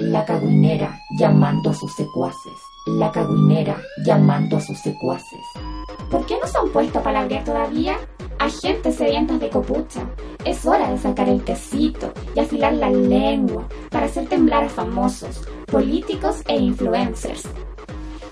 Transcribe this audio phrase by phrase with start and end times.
[0.00, 2.52] La cagüinera llamando a sus secuaces.
[2.86, 5.40] La cagüinera llamando a sus secuaces.
[6.10, 7.96] ¿Por qué no se han puesto a palabrear todavía?
[8.38, 10.02] Agentes sedientos de copucha.
[10.44, 15.42] Es hora de sacar el tecito y afilar la lengua para hacer temblar a famosos,
[15.66, 17.42] políticos e influencers.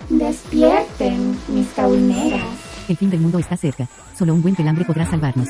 [0.08, 2.42] Despierten, mis cagüineras.
[2.88, 3.86] El fin del mundo está cerca.
[4.18, 5.48] Solo un buen pelambre podrá salvarnos.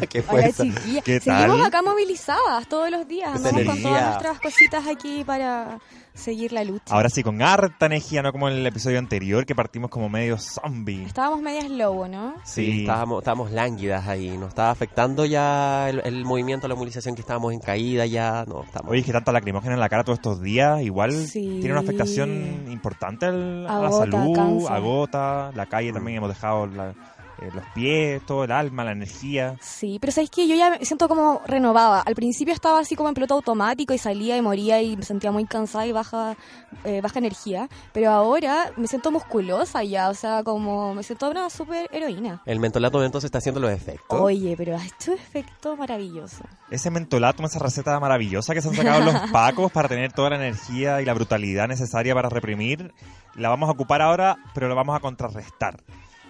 [0.10, 0.62] ¿Qué fue Hola eso?
[0.64, 1.04] chiquillas.
[1.04, 1.64] ¿Qué Seguimos tal?
[1.66, 3.34] acá movilizadas todos los días.
[3.34, 5.78] Andamos con todas nuestras cositas aquí para
[6.14, 6.94] seguir la lucha.
[6.94, 10.38] Ahora sí, con harta energía, no como en el episodio anterior que partimos como medio
[10.38, 11.04] zombie.
[11.04, 12.34] Estábamos medias lobo, ¿no?
[12.44, 14.36] Sí, estábamos, estábamos lánguidas ahí.
[14.38, 18.44] Nos estaba afectando ya el, el movimiento, la movilización que estábamos en caída ya.
[18.48, 18.90] No, estamos.
[18.90, 21.58] Oye, es que tanta lacrimógena en la cara todos estos días, igual Sí.
[21.60, 24.74] tiene una afectación importante al- a la Agota, salud, cansa.
[24.74, 26.94] agota, la calle también hemos dejado la-
[27.40, 29.56] eh, los pies, todo el alma, la energía.
[29.60, 32.00] Sí, pero sabes que yo ya me siento como renovada.
[32.00, 35.30] Al principio estaba así como en piloto automático y salía y moría y me sentía
[35.32, 36.36] muy cansada y baja,
[36.84, 37.68] eh, baja energía.
[37.92, 42.42] Pero ahora me siento musculosa ya, o sea, como me siento una super heroína.
[42.46, 44.20] El mentolato entonces está haciendo los efectos.
[44.20, 46.42] Oye, pero ha hecho efecto maravilloso.
[46.70, 50.36] Ese mentolatum, esa receta maravillosa que se han sacado los pacos para tener toda la
[50.36, 52.92] energía y la brutalidad necesaria para reprimir,
[53.34, 55.82] la vamos a ocupar ahora, pero la vamos a contrarrestar.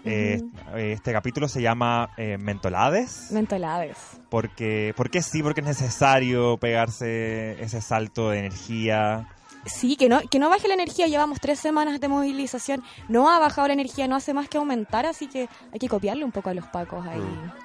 [0.07, 0.41] Eh,
[0.77, 3.31] este capítulo se llama eh, Mentolades.
[3.31, 3.97] Mentolades.
[4.29, 9.28] Porque, porque sí, porque es necesario pegarse ese salto de energía.
[9.66, 11.06] Sí, que no, que no baje la energía.
[11.06, 12.82] Llevamos tres semanas de movilización.
[13.09, 16.25] No ha bajado la energía, no hace más que aumentar, así que hay que copiarle
[16.25, 17.21] un poco a los pacos ahí.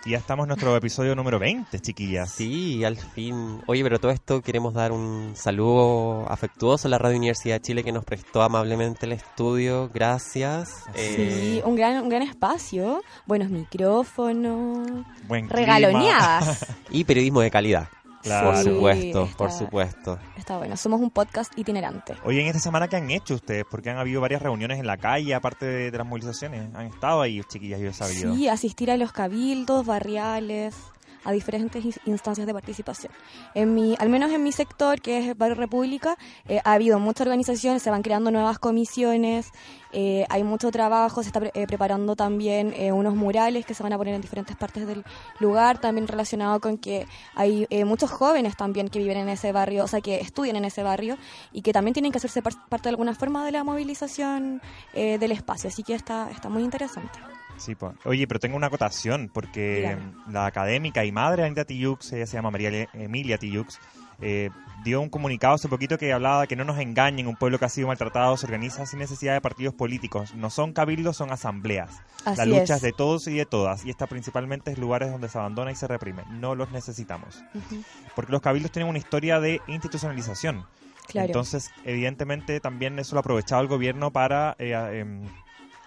[0.05, 2.31] Y ya estamos en nuestro episodio número 20, chiquillas.
[2.31, 3.61] Sí, al fin.
[3.67, 7.83] Oye, pero todo esto queremos dar un saludo afectuoso a la Radio Universidad de Chile
[7.83, 9.89] que nos prestó amablemente el estudio.
[9.93, 10.83] Gracias.
[10.95, 14.87] Eh, Sí, un gran, un gran espacio, buenos micrófonos,
[15.27, 15.55] Buen clima.
[15.59, 16.65] regaloneadas.
[16.89, 17.87] y periodismo de calidad.
[18.21, 18.47] Claro.
[18.51, 20.19] Por Sí, supuesto, está- por supuesto.
[20.37, 22.15] Está bueno, somos un podcast itinerante.
[22.23, 23.65] Oye, en esta semana, ¿qué han hecho ustedes?
[23.69, 26.73] Porque han habido varias reuniones en la calle, aparte de, de las movilizaciones.
[26.75, 28.35] Han estado ahí, chiquillas, yo he sabido.
[28.35, 30.75] Sí, asistir a los cabildos, barriales,
[31.23, 33.11] a diferentes ins- instancias de participación.
[33.53, 36.17] En mi, al menos en mi sector, que es Barrio República,
[36.47, 39.49] eh, ha habido mucha organización, se van creando nuevas comisiones,
[39.93, 43.97] eh, hay mucho trabajo, se está eh, preparando también unos murales que se van a
[43.97, 45.03] poner en diferentes partes del
[45.39, 47.05] lugar, también relacionado con que
[47.35, 50.83] hay muchos jóvenes también que viven en ese barrio, o sea, que estudian en ese
[50.83, 51.17] barrio
[51.51, 54.61] y que también tienen que hacerse par- parte de alguna forma de la movilización
[54.93, 57.19] del espacio, así que está, está muy interesante.
[57.57, 57.93] Sí, pues.
[58.05, 59.97] Oye, pero tengo una acotación, porque
[60.29, 63.77] la académica y madre de Anita Tijoux, ella se llama María Le- Emilia Tijoux,
[64.23, 64.49] eh,
[64.83, 67.65] dio un comunicado hace poquito que hablaba de que no nos engañen, un pueblo que
[67.65, 70.33] ha sido maltratado se organiza sin necesidad de partidos políticos.
[70.35, 72.01] No son cabildos, son asambleas.
[72.25, 72.69] Así la lucha es.
[72.71, 75.75] es de todos y de todas, y esta principalmente es lugares donde se abandona y
[75.75, 76.23] se reprime.
[76.29, 77.43] No los necesitamos.
[77.55, 77.83] Ujú.
[78.15, 80.65] Porque los cabildos tienen una historia de institucionalización.
[81.07, 81.25] Claro.
[81.27, 84.91] Entonces, evidentemente, también eso lo ha aprovechado el gobierno para eh, a-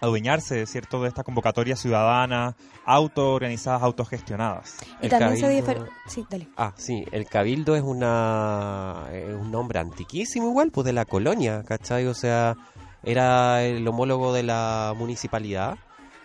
[0.04, 2.54] adueñarse, ¿cierto?, de esta convocatoria ciudadana,
[2.84, 4.76] autoorganizadas, autogestionadas.
[5.00, 6.48] Y El también se cabildo- difer- Sí, dale.
[6.56, 11.62] Ah, sí, el cabildo es una es un nombre antiquísimo igual, pues de la colonia,
[11.65, 12.06] ¿cachai?
[12.06, 12.56] O sea,
[13.03, 15.76] era el homólogo de la municipalidad.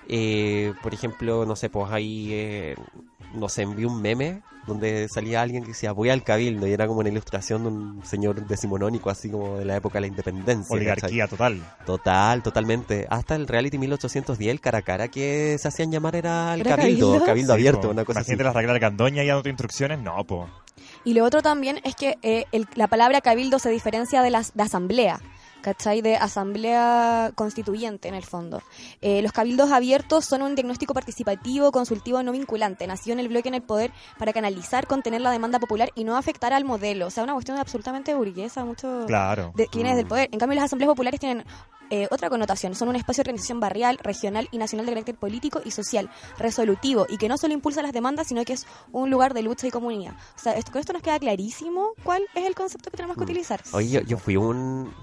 [0.07, 2.75] Eh, por ejemplo, no sé, pues ahí eh,
[3.33, 7.01] nos envió un meme donde salía alguien que decía voy al cabildo y era como
[7.01, 10.73] una ilustración de un señor decimonónico así como de la época de la independencia.
[10.73, 11.59] Oligarquía total.
[11.59, 11.85] ¿cachai?
[11.85, 13.05] Total, totalmente.
[13.09, 16.75] Hasta el reality 1810, el cara a cara que se hacían llamar era el ¿Era
[16.77, 17.25] cabildo, cabildo?
[17.25, 17.89] cabildo Sí, abierto, po.
[17.89, 18.31] una cosa así.
[18.31, 20.47] Imagínate las reglas de Candoña y dando instrucciones, no, po.
[21.03, 24.53] Y lo otro también es que eh, el- la palabra cabildo se diferencia de, las,
[24.53, 25.19] de asamblea.
[25.61, 26.01] ¿Cachai?
[26.01, 28.61] De asamblea constituyente, en el fondo.
[29.01, 32.87] Eh, los cabildos abiertos son un diagnóstico participativo, consultivo, no vinculante.
[32.87, 36.17] Nació en el bloque en el poder para canalizar, contener la demanda popular y no
[36.17, 37.07] afectar al modelo.
[37.07, 39.51] O sea, una cuestión absolutamente burguesa, mucho Claro.
[39.55, 40.29] de quién es del poder.
[40.31, 41.43] En cambio, las asambleas populares tienen
[41.91, 42.75] eh, otra connotación.
[42.75, 47.07] Son un espacio de organización barrial, regional y nacional de carácter político y social, resolutivo,
[47.09, 49.71] y que no solo impulsa las demandas, sino que es un lugar de lucha y
[49.71, 50.13] comunidad.
[50.35, 53.23] O sea, esto, con esto nos queda clarísimo cuál es el concepto que tenemos que
[53.23, 53.61] utilizar.
[53.73, 54.93] Oye, yo, yo fui un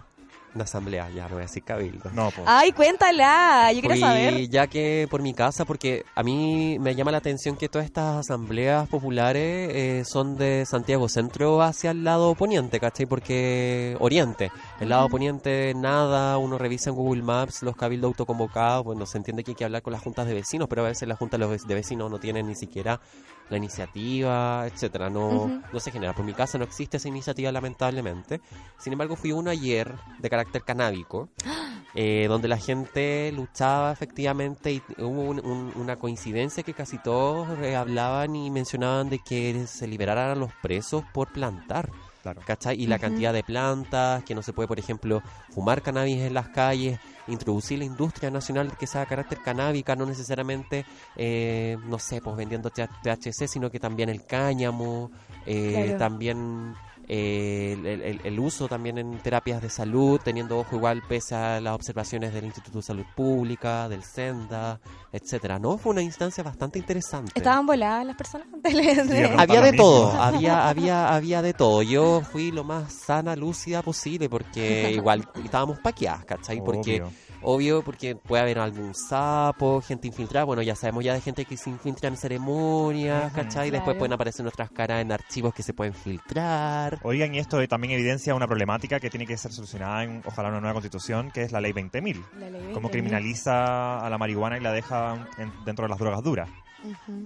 [0.57, 2.11] Una asamblea, ya no voy a decir cabildo.
[2.15, 2.47] No, pues.
[2.49, 4.49] Ay, cuéntala, yo quiero saber.
[4.49, 8.17] ya que por mi casa, porque a mí me llama la atención que todas estas
[8.21, 13.05] asambleas populares eh, son de Santiago Centro hacia el lado poniente, ¿cachai?
[13.05, 14.51] Porque oriente,
[14.81, 19.45] el lado poniente nada, uno revisa en Google Maps los cabildos autoconvocados, bueno, se entiende
[19.45, 21.47] que hay que hablar con las juntas de vecinos, pero a veces las juntas de
[21.47, 22.99] los ve- de vecinos no tienen ni siquiera
[23.49, 26.13] la iniciativa, etcétera, no, no se genera.
[26.15, 28.41] Por mi casa no existe esa iniciativa lamentablemente.
[28.79, 31.29] Sin embargo, fui uno ayer de carácter canábico,
[31.95, 37.59] eh, donde la gente luchaba efectivamente y hubo un- un- una coincidencia que casi todos
[37.63, 41.89] eh, hablaban y mencionaban de que se liberaran a los presos por plantar.
[42.27, 42.43] Claro.
[42.45, 42.83] ¿Cachai?
[42.83, 46.49] Y la cantidad de plantas, que no se puede, por ejemplo, fumar cannabis en las
[46.49, 50.85] calles, introducir la industria nacional que sea de carácter canábica, no necesariamente,
[51.15, 55.13] eh, no sé, pues vendiendo TH- THC, sino que también el cáñamo,
[55.47, 55.99] eh, Claro.
[55.99, 56.75] también
[57.09, 61.61] eh, el, el- el uso también en terapias de salud, teniendo ojo igual pese a
[61.61, 64.81] las observaciones del Instituto de Salud Pública, del SENDA,
[65.13, 65.59] etcétera.
[65.59, 67.33] No, fue una instancia bastante interesante.
[67.35, 68.49] ¿Estaban voladas las personas?
[68.65, 69.39] Cierto.
[69.39, 71.83] Había de todo, había, había, había de todo.
[71.83, 76.63] Yo fui lo más sana, lúcida posible, porque igual estábamos paqueadas, ¿cachai?
[76.65, 77.13] Porque, Obvio.
[77.43, 80.45] Obvio, porque puede haber algún sapo, gente infiltrada.
[80.45, 83.33] Bueno, ya sabemos ya de gente que se infiltra en ceremonias.
[83.33, 83.71] ¿cachai?
[83.71, 83.99] Después Claro.
[83.99, 86.99] pueden aparecer nuestras caras en archivos que se pueden filtrar.
[87.03, 90.61] Oigan, y esto también evidencia una problemática que tiene que ser solucionada en, ojalá, una
[90.61, 92.25] nueva constitución, que es la ley 20.000.
[92.41, 92.91] La ley Cómo 20.000.
[92.91, 96.49] criminaliza a la marihuana y la deja en- dentro de las drogas duras.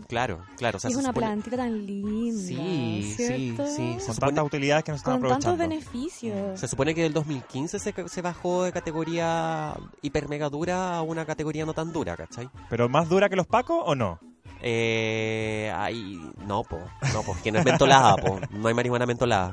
[0.08, 0.76] Claro, claro.
[0.76, 2.42] O sea, Y es una supone- plantita tan linda.
[2.42, 3.66] Sí, sí, ¿cierto?
[3.66, 3.96] sí.
[3.98, 5.68] Se Con supone- tantas utilidades que no se están Con tantos aprovechando.
[5.92, 6.60] beneficios.
[6.60, 11.24] Se supone que del 2015 se, se bajó de categoría hiper mega dura a una
[11.24, 12.48] categoría no tan dura, ¿cachai?
[12.68, 14.18] ¿Pero más dura que los pacos o no?
[14.62, 16.78] Eh, ahí, no, po,
[17.14, 19.52] no, po, que no es mentolada, po, no hay marihuana mentolada.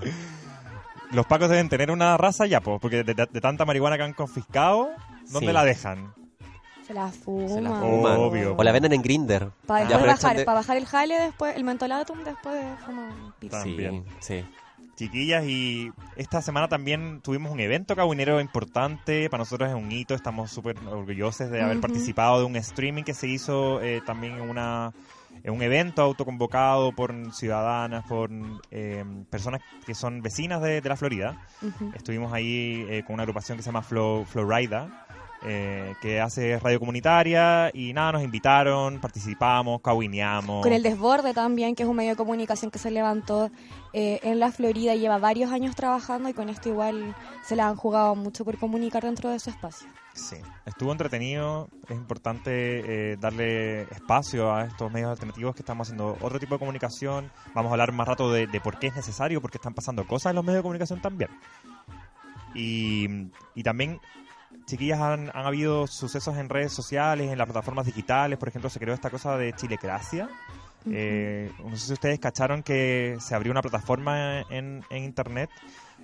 [1.11, 4.03] Los pacos deben tener una raza ya, po, porque de, de- de tanta marihuana que
[4.03, 4.89] han confiscado,
[5.31, 5.53] ¿dónde Sí.
[5.53, 6.13] la dejan?
[6.87, 7.47] Se la fuma.
[7.49, 8.17] Se la fuman.
[8.17, 8.55] Obvio.
[8.57, 9.49] O la venden en Grinder.
[9.65, 13.61] Para bajar, de- para bajar el jale, después el mentolatum, después de fumar pizza.
[13.63, 13.69] Sí.
[13.71, 14.05] También.
[14.19, 14.45] Sí, sí.
[14.95, 19.29] Chiquillas, y esta semana también tuvimos un evento cabuinero importante.
[19.29, 20.15] Para nosotros es un hito.
[20.15, 24.49] Estamos súper orgullosos de haber participado de un streaming que se hizo eh, también en,
[24.49, 24.93] una,
[25.43, 28.31] en un evento autoconvocado por ciudadanas, por
[28.71, 31.45] eh, personas que son vecinas de, de la Florida.
[31.93, 35.05] Estuvimos ahí eh, con una agrupación que se llama Flow, Florida,
[35.47, 37.71] eh, que hace radio comunitaria.
[37.73, 40.63] Y nada, nos invitaron, participamos, caguineamos.
[40.63, 43.49] Con el Desborde también, que es un medio de comunicación que se levantó
[43.93, 47.67] eh, en la Florida y lleva varios años trabajando y con esto igual se la
[47.67, 49.87] han jugado mucho por comunicar dentro de su espacio.
[50.13, 51.69] Sí, estuvo entretenido.
[51.87, 56.59] Es importante eh, darle espacio a estos medios alternativos que estamos haciendo otro tipo de
[56.59, 57.31] comunicación.
[57.53, 60.31] Vamos a hablar más rato de, de por qué es necesario, porque están pasando cosas
[60.31, 61.29] en los medios de comunicación también.
[62.55, 63.07] Y,
[63.53, 63.99] y también,
[64.67, 68.37] chiquillas, han, han habido sucesos en redes sociales, en las plataformas digitales.
[68.37, 70.29] Por ejemplo, se creó esta cosa de Chilecracia.
[70.89, 75.49] Eh, no sé si ustedes cacharon que se abrió una plataforma en, en internet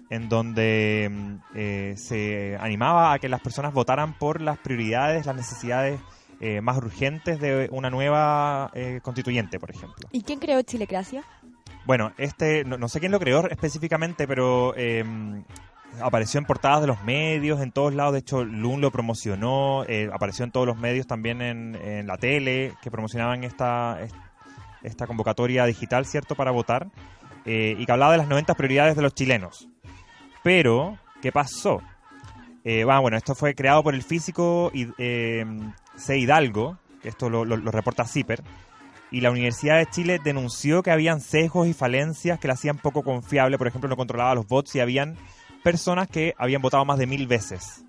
[0.09, 5.35] en donde mm, eh, se animaba a que las personas votaran por las prioridades, las
[5.35, 5.99] necesidades
[6.39, 8.71] eh, más urgentes de una nueva
[9.01, 10.09] constituyente, por ejemplo.
[10.11, 11.23] ¿Y quién creó Chilecracia?
[11.85, 15.03] Bueno, este, no, no sé quién lo creó específicamente, pero eh,
[16.01, 18.13] apareció en portadas de los medios, en todos lados.
[18.13, 22.73] De hecho, Loon lo promocionó, eh, apareció en todos los medios también en, la tele,
[22.81, 24.13] que promocionaban esta, es-
[24.83, 26.87] esta convocatoria digital, ¿cierto?, para votar,
[27.45, 29.67] eh, y que hablaba de las 90 prioridades de los chilenos.
[30.43, 31.81] Pero, ¿qué pasó?
[32.65, 35.45] Eh, bueno, esto fue creado por el físico eh,
[35.97, 36.17] C.
[36.17, 38.41] Hidalgo, esto lo, reporta CIPER,
[39.11, 43.03] y la Universidad de Chile denunció que habían sesgos y falencias que la hacían poco
[43.03, 43.57] confiable.
[43.59, 45.17] Por ejemplo, no controlaba los votos y habían
[45.63, 47.83] personas que habían votado más de mil veces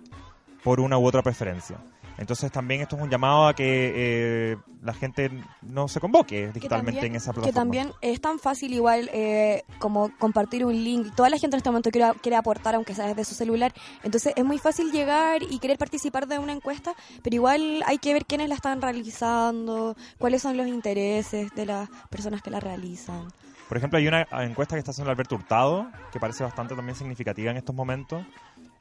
[0.63, 1.79] por una u otra preferencia.
[2.17, 6.93] Entonces también esto es un llamado a que eh, la gente no se convoque digitalmente
[7.01, 7.61] también- en esa Que plataforma.
[7.61, 11.13] también es tan fácil igual eh, como compartir un link.
[11.17, 13.75] Toda la gente en este momento quiere, quiere aportar, aunque sea desde su celular.
[14.05, 18.13] Entonces es muy fácil llegar y querer participar de una encuesta, pero igual hay que
[18.13, 23.27] ver quiénes la están realizando, cuáles son los intereses de las personas que la realizan.
[23.69, 27.51] Por ejemplo, hay una encuesta que está haciendo Alberto Hurtado, que parece bastante también significativa
[27.51, 28.25] en estos momentos,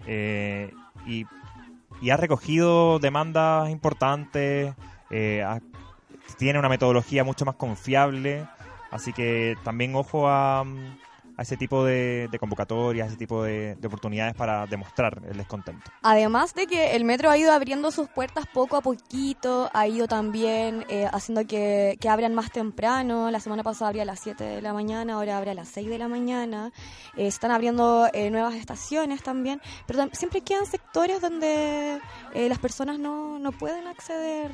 [0.05, 0.73] eh,
[1.05, 1.25] y,
[2.01, 4.73] y ha recogido demandas importantes,
[5.09, 5.45] eh,
[6.37, 8.45] tiene una metodología mucho más confiable,
[8.91, 10.65] así que también ojo a,
[11.37, 15.37] a ese tipo de, de convocatorias, a ese tipo de, de oportunidades para demostrar el
[15.37, 15.91] descontento.
[16.01, 20.07] Además de que el metro ha ido abriendo sus puertas poco a poquito, ha ido
[20.07, 23.31] también eh, haciendo que, que abran más temprano.
[23.31, 25.89] La semana pasada abría a las 7 de la mañana, ahora abre a las 6
[25.89, 26.71] de la mañana.
[27.15, 31.99] Eh, están abriendo eh, nuevas estaciones también, pero siempre quedan sectores donde
[32.33, 34.51] eh, las personas no, no pueden acceder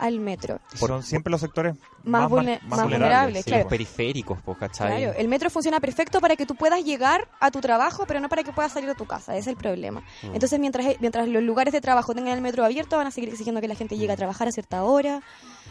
[0.00, 0.58] al metro.
[0.74, 2.90] Son siempre los sectores Más más, vulne- más más vulnerables.
[2.90, 3.62] vulnerables, sí, claro.
[3.64, 5.02] Los periféricos, pues, ¿cachai?
[5.02, 8.28] Claro, el metro funciona perfecto para que tú puedas llegar a tu trabajo, pero no
[8.28, 9.32] para que puedas salir de tu casa.
[9.34, 10.00] Ese es el problema.
[10.22, 10.34] Mm.
[10.34, 13.60] Entonces, mientras, mientras los lugares de trabajo tengan el metro abierto, van a seguir exigiendo
[13.60, 15.22] que la gente llegue a trabajar a cierta hora.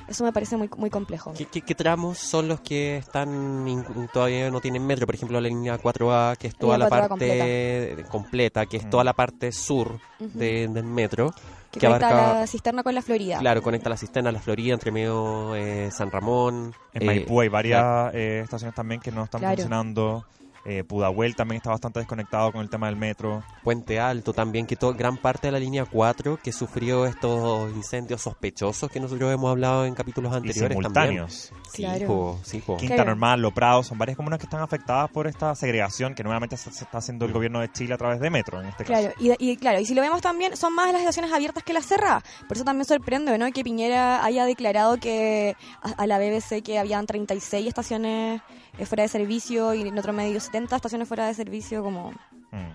[0.07, 1.33] Eso me parece muy, muy complejo.
[1.37, 5.05] ¿Qué, qué, qué tramos son los que están todavía no tienen metro?
[5.05, 8.65] Por ejemplo, la línea 4A, que es toda la 4A parte completa.
[8.65, 8.89] que es Mm.
[8.89, 11.31] toda la parte sur de- del metro.
[11.71, 13.37] Que que conecta abarca- la cisterna con la Florida.
[13.39, 16.73] Claro, conecta la cisterna a la Florida, entre medio eh, San Ramón.
[16.93, 19.55] En eh, Maipú hay varias eh, estaciones también que no están Claro.
[19.55, 20.25] funcionando.
[20.65, 23.43] Eh, Pudahuel también está bastante desconectado con el tema del metro.
[23.63, 28.21] Puente Alto también, que to- gran parte de la línea 4 que sufrió estos incendios
[28.21, 31.45] sospechosos que nosotros hemos hablado en capítulos Y anteriores simultáneos.
[31.47, 31.58] también.
[31.77, 32.39] Claro.
[32.43, 32.81] Sí, po, sí.
[32.81, 33.11] Quinta Claro.
[33.11, 36.71] Normal, Lo Prado, son varias comunas que están afectadas por esta segregación que nuevamente se,
[36.71, 38.99] se está haciendo el gobierno de Chile a través de metro, en este caso.
[39.01, 41.73] Claro, y, y claro, y si lo vemos también, son más las estaciones abiertas que
[41.73, 42.23] las cerradas.
[42.47, 43.51] Por eso también sorprende, ¿no?
[43.51, 48.41] Que Piñera haya declarado que a, a la BBC que habían 36 estaciones
[48.77, 52.11] eh, fuera de servicio y en otro medio 70 estaciones fuera de servicio, como,
[52.51, 52.71] Mm.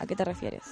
[0.00, 0.62] ¿a qué te refieres?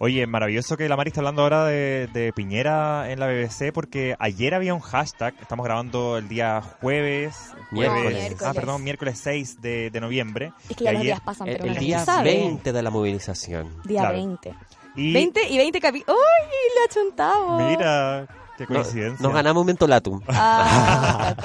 [0.00, 4.16] Oye, maravilloso que la Mari está hablando ahora de, de Piñera en la BBC porque
[4.18, 8.02] ayer había un hashtag, estamos grabando el día jueves, Miércoles.
[8.02, 8.42] jueves- Miércoles.
[8.44, 10.52] ah, perdón, miércoles 6 de, de noviembre.
[10.68, 12.24] Es que ya los ayer- días pasan, El, pero el uno día sabe.
[12.34, 13.70] 20 de la movilización.
[13.84, 14.16] Día Claro.
[14.16, 14.54] 20.
[14.96, 16.16] Y 20 y 20 capítulos.
[16.20, 16.82] ¡Uy!
[16.82, 17.62] La chuntamos.
[17.70, 18.26] mira,
[18.58, 19.22] qué coincidencia.
[19.22, 20.20] nos ganamos un mentolatum.
[20.28, 21.34] Ah,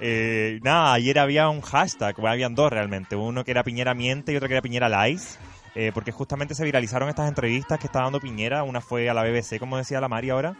[0.00, 4.32] Eh, nada, ayer había un hashtag, bueno, habían dos realmente, uno que era Piñera miente
[4.32, 5.38] y otro que era Piñera lies,
[5.74, 9.22] eh, porque justamente se viralizaron estas entrevistas que está dando Piñera, una fue a la
[9.22, 10.56] BBC, como decía la Mari ahora,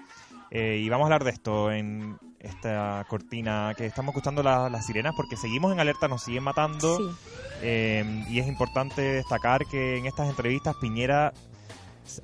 [0.50, 4.86] eh, y vamos a hablar de esto en esta cortina que estamos escuchando la- las
[4.86, 7.04] sirenas porque seguimos en alerta, nos siguen matando sí.
[7.62, 11.32] eh, y es importante destacar que en estas entrevistas Piñera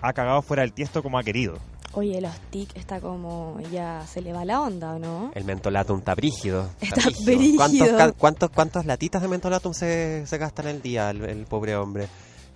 [0.00, 1.59] ha cagado fuera del tiesto como ha querido.
[1.97, 5.31] Oye, los TIC está como ya se le va la onda, ¿o no?
[5.35, 6.69] El mentolatum está brígido.
[6.81, 7.57] Está brígido.
[7.57, 11.76] ¿Cuántos, ca- cuántos, cuántas latitas de mentolatum se, se gastan al día el, el pobre
[11.76, 12.09] hombre?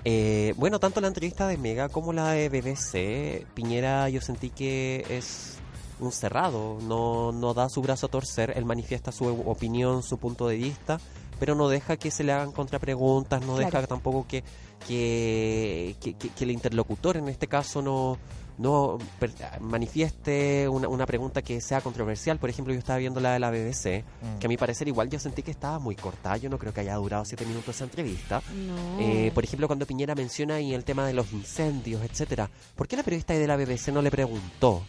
[0.04, 5.04] Eh, bueno, tanto la entrevista de Mega como la de BBC, Piñera yo sentí que
[5.10, 5.56] es
[6.00, 10.46] un cerrado, no, no da su brazo a torcer, él manifiesta su opinión, su punto
[10.46, 11.00] de vista,
[11.40, 13.70] pero no deja que se le hagan contrapreguntas, no Claro.
[13.70, 14.44] deja tampoco que,
[14.86, 18.16] que, que, que- que el interlocutor en este caso no,
[18.58, 22.38] no per- manifieste una, una pregunta que sea controversial.
[22.38, 24.38] Por ejemplo, yo estaba viendo la de la BBC, Mm.
[24.38, 26.80] que a mi parecer igual yo sentí que estaba muy corta, yo no creo que
[26.80, 28.42] haya durado siete minutos esa entrevista.
[28.54, 29.00] No.
[29.00, 32.96] Eh, por ejemplo, cuando Piñera menciona ahí el tema de los incendios, etcétera, ¿por qué
[32.96, 34.82] la periodista de la BBC no le preguntó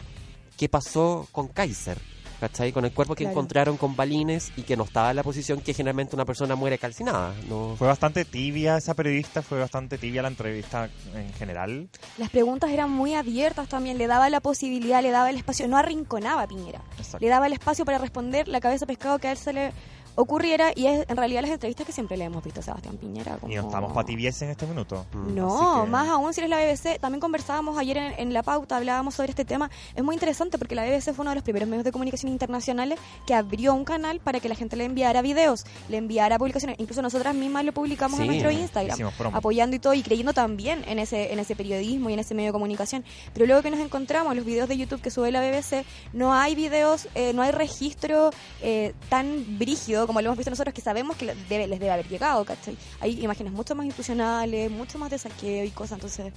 [0.58, 1.98] qué pasó con Kaiser?
[2.40, 2.72] ¿Cachai?
[2.72, 3.34] Con el cuerpo que Claro.
[3.34, 6.78] encontraron con balines y que no estaba en la posición que generalmente una persona muere
[6.78, 7.34] calcinada.
[7.50, 11.90] No, Fue bastante tibia esa periodista, fue bastante tibia la entrevista en general.
[12.18, 15.78] Las preguntas eran muy abiertas también, le daba la posibilidad, le daba el espacio, no
[15.78, 17.18] arrinconaba a Piñera, Exacto.
[17.20, 19.72] le daba el espacio para responder la cabeza de pescado que a él se le
[20.16, 23.38] ocurriera y es en realidad las entrevistas que siempre le hemos visto a Sebastián Piñera.
[23.38, 23.52] Como...
[23.52, 25.06] Y no estamos para tibieza en este minuto.
[25.14, 25.36] Mm.
[25.36, 28.78] No, que- más aún si eres la BBC, también conversábamos ayer en, en la pauta,
[28.78, 31.68] hablábamos sobre este tema, es muy interesante porque la BBC fue uno de los primeros
[31.70, 35.66] medios de comunicación internacionales que abrió un canal para que la gente le enviara videos,
[35.88, 39.00] le enviara publicaciones, incluso nosotras mismas lo publicamos en nuestro Instagram
[39.34, 42.48] apoyando y todo y creyendo también en ese en ese periodismo y en ese medio
[42.50, 45.86] de comunicación pero luego que nos encontramos los videos de YouTube que sube la BBC
[46.14, 50.74] no hay videos eh, no hay registro eh, tan brígido como lo hemos visto nosotros
[50.74, 52.76] que sabemos que le- debe- les debe haber llegado ¿cachai?
[53.00, 56.34] hay imágenes mucho más institucionales mucho más de saqueo y cosas entonces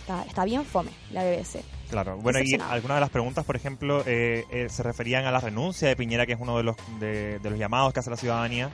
[0.00, 4.02] está, está bien fome la BBC Claro, bueno, y algunas de las preguntas, por ejemplo,
[4.06, 7.40] eh, eh, se referían a la renuncia de Piñera, que es uno de los, de,
[7.40, 8.70] de los llamados que hace la ciudadanía,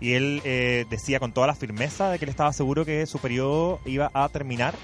[0.00, 3.18] y él eh, decía con toda la firmeza de que él estaba seguro que su
[3.18, 4.76] periodo iba a terminar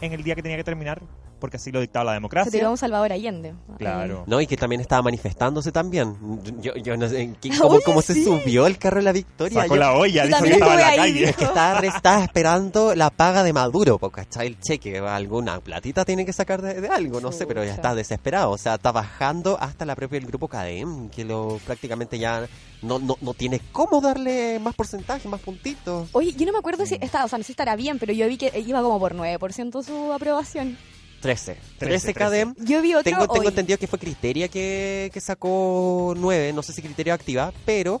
[0.00, 1.00] en el día que tenía que terminar,
[1.40, 2.52] porque así lo dictaba la se democracia.
[2.52, 4.24] tiró un Salvador Allende Claro.
[4.26, 6.16] No, y que también estaba manifestándose también.
[6.60, 9.62] Yo, yo no sé, ¿qué- Oye, ¿cómo, se subió el carro de la victoria?
[9.62, 11.24] Sacó Yo- la olla, dijo que también estaba en la ahí, calle.
[11.30, 14.46] Es que estaba, estaba esperando la paga de Maduro, porque ¿cachai?
[14.48, 17.94] El cheque, alguna platita tiene que sacar de, de algo, no sé, pero ya está
[17.94, 18.50] desesperado.
[18.50, 22.46] O sea, está bajando hasta la propia el grupo KDM, que lo prácticamente ya
[22.82, 26.08] no, no, no tiene cómo darle más porcentaje, más puntitos.
[26.12, 28.12] Oye, yo no me acuerdo si está, o sea, no sé si estará bien, pero
[28.12, 30.76] yo vi que iba como por 9% su aprobación.
[31.20, 31.56] 13.
[31.78, 32.54] 13, 13 KDM.
[32.64, 33.46] Yo vi otro Tengo, tengo hoy.
[33.48, 38.00] entendido que fue Criteria que, que sacó 9, no sé si Criterio activa, pero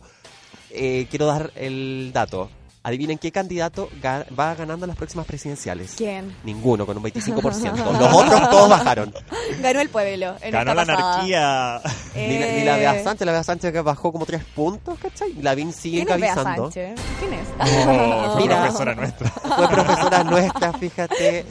[0.70, 2.50] eh, quiero dar el dato.
[2.82, 5.92] Adivinen qué candidato ga- va ganando las próximas presidenciales.
[5.98, 6.34] ¿Quién?
[6.44, 7.74] Ninguno, con un 25%.
[8.00, 9.12] Los otros todos bajaron.
[9.60, 10.34] Ganó el pueblo.
[10.40, 11.14] En Ganó la pasada.
[11.16, 11.80] anarquía.
[12.14, 15.32] Ni, la- ni la Bea Sánchez, la Bea Sánchez que bajó como tres puntos, ¿cachai?
[15.38, 16.72] Y Lavín sigue ¿Quién es Bea encabezando.
[16.72, 17.00] Sánchez?
[17.18, 17.48] ¿Quién es?
[17.58, 18.62] Oh, fue Mira.
[18.62, 19.28] profesora nuestra.
[19.30, 21.44] Fue profesora nuestra, fíjate.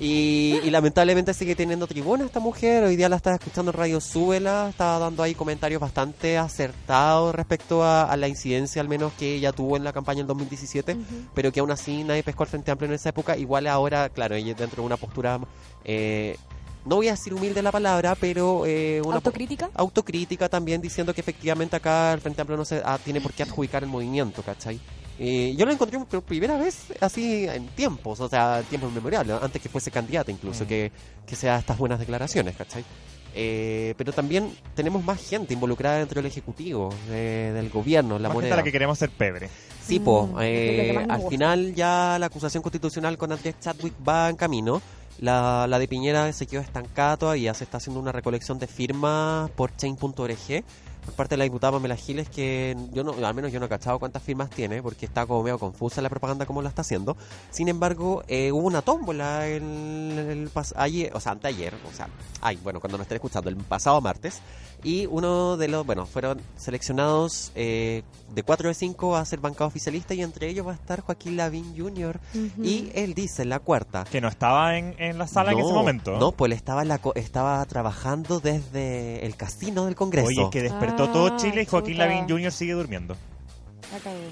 [0.00, 2.82] Y, y lamentablemente sigue teniendo tribuna esta mujer.
[2.84, 4.68] Hoy día la estaba escuchando en Radio Súbela.
[4.70, 9.52] Estaba dando ahí comentarios bastante acertados respecto a, a la incidencia, al menos que ella
[9.52, 10.96] tuvo en la campaña en 2017.
[11.34, 13.36] Pero que aún así nadie pescó al Frente Amplio en esa época.
[13.36, 15.38] Igual ahora, claro, ella dentro de una postura.
[15.84, 16.36] eh,
[16.84, 18.66] no voy a decir humilde la palabra, pero.
[18.66, 19.70] eh, una ¿Autocrítica?
[19.74, 23.44] autocrítica también diciendo que efectivamente acá el Frente Amplio no se ah, tiene por qué
[23.44, 24.78] adjudicar el movimiento, ¿cachai?
[25.18, 29.62] Eh, yo lo encontré por primera vez así en tiempos, o sea, tiempos inmemoriales, antes
[29.62, 30.66] que fuese candidata incluso, Mm.
[30.66, 30.92] que,
[31.26, 32.84] que sea estas buenas declaraciones, ¿cachai?
[33.36, 38.34] Eh, pero también tenemos más gente involucrada dentro del Ejecutivo, de- del gobierno, la Más
[38.34, 38.54] gente moneda.
[38.54, 39.48] a la que queremos ser pebre.
[39.84, 44.36] Sí, po, Mm, eh, al final ya la acusación constitucional con Andrés Chadwick va en
[44.36, 44.80] camino.
[45.20, 49.48] La, la de Piñera se quedó estancada todavía, se está haciendo una recolección de firmas
[49.52, 50.64] por chain.org
[51.04, 53.68] por parte de la diputada Pamela Giles que yo no, al menos yo no he
[53.68, 57.16] cachado cuántas firmas tiene porque está como medio confusa la propaganda como la está haciendo.
[57.50, 62.08] Sin embargo, eh, hubo una tómbola el, el ayer, o sea, anteayer, o sea,
[62.40, 64.40] ay, bueno, cuando nos estén escuchando, el pasado martes.
[64.84, 68.02] Y uno de los, bueno, fueron seleccionados eh,
[68.34, 71.36] de 4 de 5 a ser bancada oficialista y entre ellos va a estar Joaquín
[71.38, 72.20] Lavín Jr.
[72.62, 74.04] Y él dice, la cuarta.
[74.04, 76.18] Que no estaba en, en la sala en ese momento.
[76.18, 80.28] No, pues él estaba, en la co- estaba trabajando desde el casino del Congreso.
[80.28, 82.06] Oye, que despertó Ah, todo Chile y Joaquín chuta.
[82.06, 82.52] Lavín Jr.
[82.52, 83.16] sigue durmiendo.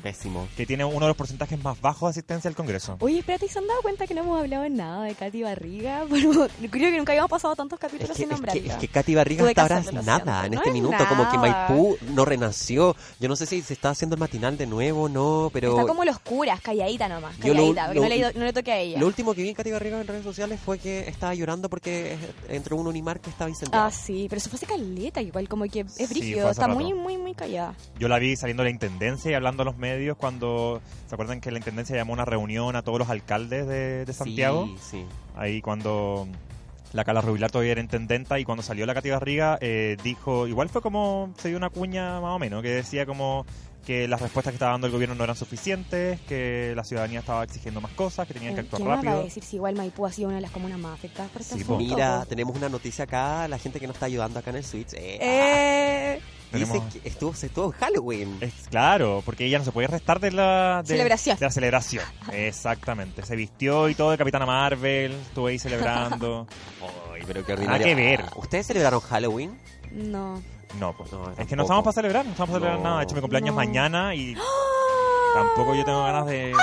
[0.02, 0.49] Pésimo.
[0.57, 2.97] Que tiene uno de los porcentajes más bajos de asistencia al Congreso.
[3.00, 6.04] Oye, espérate, ¿y ¿se han dado cuenta que no hemos hablado nada de Katy Barriga?
[6.09, 8.73] Bueno, creo que nunca habíamos pasado tantos Es capítulos que, sin es, que, nombrarla.
[8.75, 11.38] es que Katy Barriga hasta ahora es nada en No este es minuto, como que.
[11.38, 12.95] Maipú no renació.
[13.21, 15.87] Yo no sé si se está haciendo el matinal de nuevo o no, pero Está
[15.87, 18.78] como los curas, calladita nomás, lo- calladita, porque lo- no, le, no le toque a
[18.78, 18.99] ella.
[19.00, 22.16] lo último que vi en Katy Barriga en redes sociales fue que estaba llorando porque
[22.49, 23.85] entró un Unimar que estaba incendiado.
[23.87, 26.78] Ah, sí, pero eso fue hace caleta, igual como que es brígido, está rato.
[26.78, 27.75] muy, muy, muy callada.
[27.99, 30.80] Yo la vi saliendo de la intendencia y hablando a los medios cuando.
[31.09, 34.12] ¿Se acuerdan que la intendencia llamó a una reunión a todos los alcaldes de, de
[34.14, 34.66] Santiago?
[34.66, 35.06] Sí, sí.
[35.37, 36.26] Ahí cuando
[36.94, 40.68] la Cala Rubilar todavía era intendenta y cuando salió la Cati Barriga eh, dijo, igual
[40.68, 43.46] fue como, se dio una cuña más o menos, que decía como
[43.87, 47.42] que las respuestas que estaba dando el gobierno no eran suficientes, que la ciudadanía estaba
[47.42, 49.24] exigiendo más cosas, que tenían que actuar ¿Quién me va a rápido.
[49.24, 51.62] decir si igual Maipú ha sido una de las comunas más afectadas por este Sí,
[51.62, 51.83] asunto?
[51.83, 54.92] Mira, tenemos una noticia acá, la gente que nos está ayudando acá en el Switch.
[54.92, 58.38] eh, Eh, dice Tenemos- que estuvo, se estuvo en Halloween.
[58.41, 61.38] Es claro, porque ella no se podía restar de la de, Celebración.
[61.38, 62.05] de la celebración.
[62.33, 63.25] Exactamente.
[63.25, 66.47] Se vistió y todo de Capitana Marvel, estuvo ahí celebrando.
[67.15, 67.87] Ay, pero qué ordinario.
[67.87, 68.25] que ver.
[68.37, 69.59] ¿Ustedes celebraron Halloween?
[69.93, 70.43] no.
[70.81, 71.12] No, pues.
[71.12, 72.85] No, es que no estamos para celebrar, no estamos para celebrar No.
[72.85, 72.99] nada.
[73.01, 73.57] De hecho, mi cumpleaños No.
[73.57, 74.35] mañana y
[75.35, 76.53] tampoco yo tengo ganas de.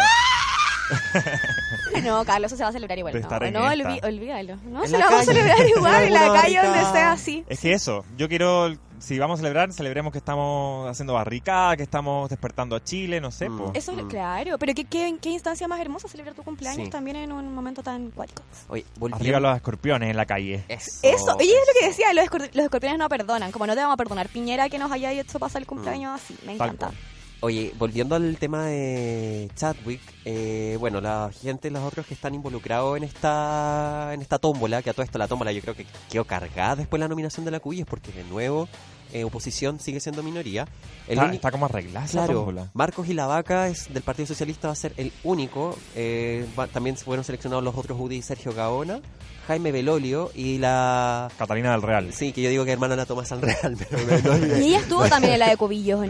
[2.03, 3.13] No, Carlos, eso se va a celebrar igual.
[3.13, 4.55] No, estar en no olví- olvídalo.
[4.65, 7.43] No, En se lo vamos a celebrar igual en la calle donde sea así.
[7.47, 11.83] Es que eso, yo quiero, si vamos a celebrar, celebremos que estamos haciendo barricada, que
[11.83, 13.71] estamos despertando a Chile, no sé, Mm.
[13.73, 14.07] Eso, Mm.
[14.07, 16.91] claro, pero ¿qué, qué, qué instancia más hermosa celebrar tu cumpleaños Sí.
[16.91, 18.43] también en un momento tan cuático.
[18.69, 20.63] Oye, volviendo- Arriba los escorpiones en la calle.
[20.67, 20.99] Eso.
[21.03, 23.79] Eso, oye, es lo que decía, los, escor- los escorpiones no perdonan, como no te
[23.81, 26.87] vamos a perdonar Piñera que nos haya hecho pasar el cumpleaños así, me Tal encanta.
[26.87, 26.97] cual.
[27.41, 32.97] Oye, volviendo al tema de Chadwick, eh, bueno, la gente, los otros que están involucrados
[32.97, 36.25] en esta en esta tómbola, que a todo esto la tómbola yo creo que quedó
[36.25, 38.67] cargada después de la nominación de la Cuyes, porque de nuevo
[39.13, 40.67] eh, oposición sigue siendo minoría.
[41.07, 42.69] El Está, único- está como arreglada esa Claro, tómbola.
[42.73, 45.77] Marcos y la Vaca es del Partido Socialista va a ser el único.
[45.95, 48.99] eh, va- también fueron seleccionados los otros Udi y Sergio Gaona,
[49.47, 51.31] Jaime Belolio y la...
[51.39, 52.11] Catalina del Real.
[52.13, 54.61] Sí, que yo digo que hermana la Tomás al Real, pero me- no olvidé.
[54.63, 56.05] Y ella estuvo también en la de Cubillos, ¿o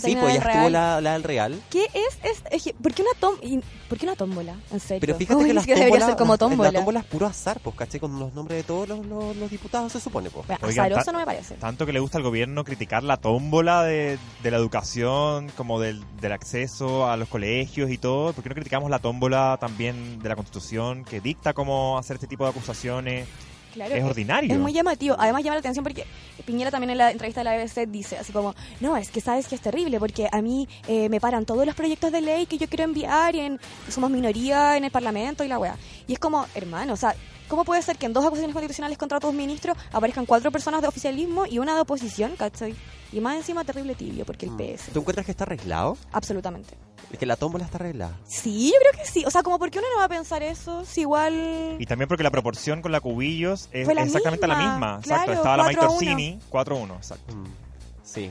[0.00, 0.08] ¿no?
[0.08, 0.72] Sí, pues del ya estuvo Real.
[0.72, 1.62] la, la del Real.
[1.70, 4.54] ¿Qué es, es, es que- ¿por, qué una tom y- ¿Por qué una tómbola?
[4.72, 5.00] En serio.
[5.00, 6.70] Pero fíjate Uy, que las debería tómbolas, ser como tómbola.
[6.72, 8.00] la tómbola es puro azar, pues, ¿caché?
[8.00, 10.46] Con los nombres de todos los, los- los diputados se supone, pues.
[10.46, 11.54] Bueno, Oigan, azaroso no me parece.
[11.56, 16.04] Tanto que le gusta al gobierno criticar la tómbola de, de la educación, como del,
[16.20, 18.32] del acceso a los colegios y todo.
[18.32, 22.26] ¿Por qué no criticamos la tómbola también de la Constitución que dicta cómo hacer este
[22.26, 23.28] tipo de acusaciones?
[23.74, 24.54] Claro, es ordinario.
[24.54, 25.16] Es muy llamativo.
[25.18, 26.06] Además llama la atención porque
[26.46, 29.48] Piñera también en la entrevista de la BBC dice así como, no, es que sabes
[29.48, 32.56] que es terrible porque a mí eh, me paran todos los proyectos de ley que
[32.56, 35.76] yo quiero enviar y en, somos minoría en el Parlamento y la wea.
[36.06, 37.14] Y es como, hermano, o sea,
[37.48, 40.88] ¿cómo puede ser que en dos acusaciones constitucionales contra tus ministros aparezcan cuatro personas de
[40.88, 42.74] oficialismo y una de oposición, ¿cachai?
[43.12, 44.92] Y más encima terrible tibio porque el PS.
[44.92, 45.96] ¿Tú encuentras que está arreglado?
[46.12, 46.74] Absolutamente.
[47.10, 48.18] Es que la tómbola está arreglada.
[48.26, 49.24] Sí, yo creo que sí.
[49.24, 50.84] O sea, como, ¿por qué uno no va a pensar eso?
[50.84, 51.76] Si igual...
[51.78, 55.00] Y también porque la proporción con la Cubillos es la exactamente la misma, misma.
[55.02, 56.10] claro, exacto, estaba la Maite 4 a 1.
[56.10, 57.34] Orsini, 4-1, exacto.
[57.34, 57.46] Mm,
[58.02, 58.30] Sí.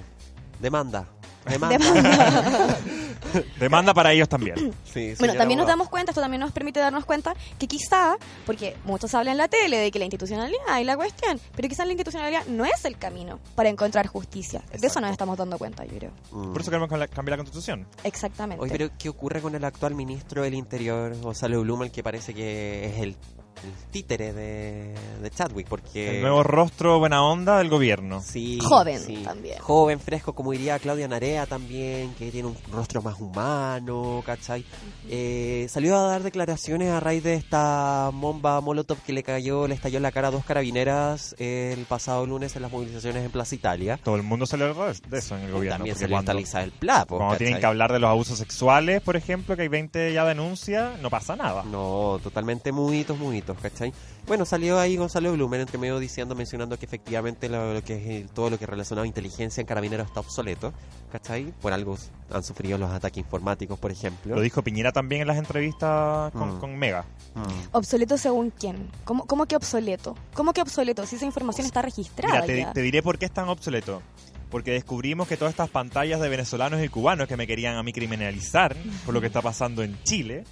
[0.60, 1.08] Demanda.
[1.46, 2.78] Demanda.
[3.60, 4.74] Demanda para ellos también.
[4.86, 8.76] Sí, Bueno, también nos damos cuenta, esto también nos permite darnos cuenta que quizá, porque
[8.86, 11.94] muchos hablan en la tele de que la institucionalidad y la cuestión, pero quizás la
[11.94, 14.62] institucionalidad no es el camino para encontrar justicia.
[14.80, 16.12] De eso nos estamos dando cuenta, yo creo.
[16.32, 16.52] Mm.
[16.54, 17.88] Por eso queremos cambia- cambiar la constitución.
[18.04, 18.62] Exactamente.
[18.64, 22.86] Oye, pero ¿qué ocurre con el actual ministro del Interior, Gonzalo Blumel, que parece que
[22.86, 23.18] es el,
[23.64, 25.68] el títere de, de Chadwick?
[25.68, 26.18] Porque...
[26.18, 28.22] El nuevo rostro buena onda del gobierno.
[28.22, 29.18] Sí, Joven sí.
[29.24, 29.60] también.
[29.60, 34.66] Joven, fresco, como diría Claudia Narea también, que tiene un rostro más humano, ¿cachai?
[35.10, 39.76] Eh, salió a dar declaraciones a raíz de esta bomba Molotov que le cayó, le
[39.76, 43.56] estalló en la cara a dos carabineras el pasado lunes en las movilizaciones en Plaza
[43.56, 44.00] Italia.
[44.04, 45.78] Todo el mundo salió de de eso en el gobierno.
[45.78, 47.18] También salió cuando, Lisa del Plapo.
[47.18, 51.00] cuando tienen que hablar de los abusos sexuales, por ejemplo, que hay 20 ya denuncias,
[51.02, 51.64] no pasa nada.
[51.64, 53.92] No, totalmente muditos, muditos, ¿cachai?
[54.26, 58.24] Bueno, salió ahí Gonzalo Blumen entre medio diciendo, mencionando que efectivamente lo, lo que es
[58.24, 60.72] el- todo lo que es relacionado a inteligencia en carabineros está obsoleto,
[61.12, 61.54] ¿cachai?
[61.62, 61.98] Por algo
[62.32, 64.36] han sufrido los ataques informáticos, por ejemplo.
[64.36, 66.60] Lo dijo Piñera también en las entrevistas con, Mm.
[66.60, 67.06] con Mega.
[67.36, 67.42] Mm.
[67.74, 68.90] ¿Obsoleto según quién?
[69.04, 70.16] ¿Cómo, ¿Cómo que obsoleto?
[70.34, 71.06] ¿Cómo que obsoleto?
[71.06, 72.74] Si esa información está registrada Mira, te, ya.
[72.74, 74.02] te diré por qué es tan obsoleto.
[74.50, 77.92] Porque descubrimos que todas estas pantallas de venezolanos y cubanos que me querían a mí
[77.92, 80.44] criminalizar por lo que está pasando en Chile,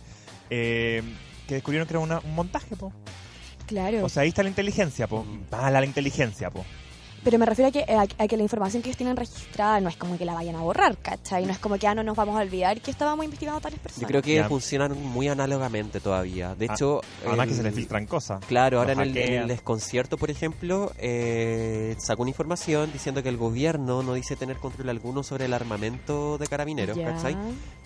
[0.49, 1.04] eh,
[1.51, 2.93] que descubrieron que era una- un montaje, po.
[3.67, 4.05] Claro.
[4.05, 5.25] O sea, ahí está la inteligencia, po.
[5.51, 6.65] Mala la inteligencia, po.
[7.23, 9.89] Pero me refiero a que, a, a que la información que ellos tienen registrada no
[9.89, 11.45] es como que la vayan a borrar, ¿cachai?
[11.45, 13.79] No es como que ah, no nos vamos a olvidar que estábamos investigando a tales
[13.79, 14.01] personas.
[14.01, 14.47] Yo creo que Ya.
[14.47, 16.55] funcionan muy análogamente todavía.
[16.55, 17.01] De Ah, hecho...
[17.27, 18.43] Además que se les filtran cosas.
[18.45, 19.41] Claro, ahora en el, en hackean.
[19.43, 24.57] el desconcierto, por ejemplo, eh, sacó una información diciendo que el gobierno no dice tener
[24.57, 27.13] control alguno sobre el armamento de carabineros, Ya.
[27.13, 27.38] ¿cachai?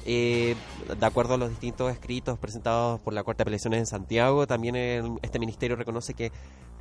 [0.05, 0.55] Eh,
[0.97, 4.75] de acuerdo a los distintos escritos presentados por la Corte de Apelaciones en Santiago, también
[4.75, 6.31] el- este ministerio reconoce que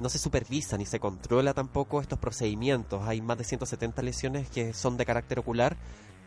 [0.00, 3.06] no se supervisa ni se controla tampoco estos procedimientos.
[3.06, 5.76] Hay más de 170 lesiones que son de carácter ocular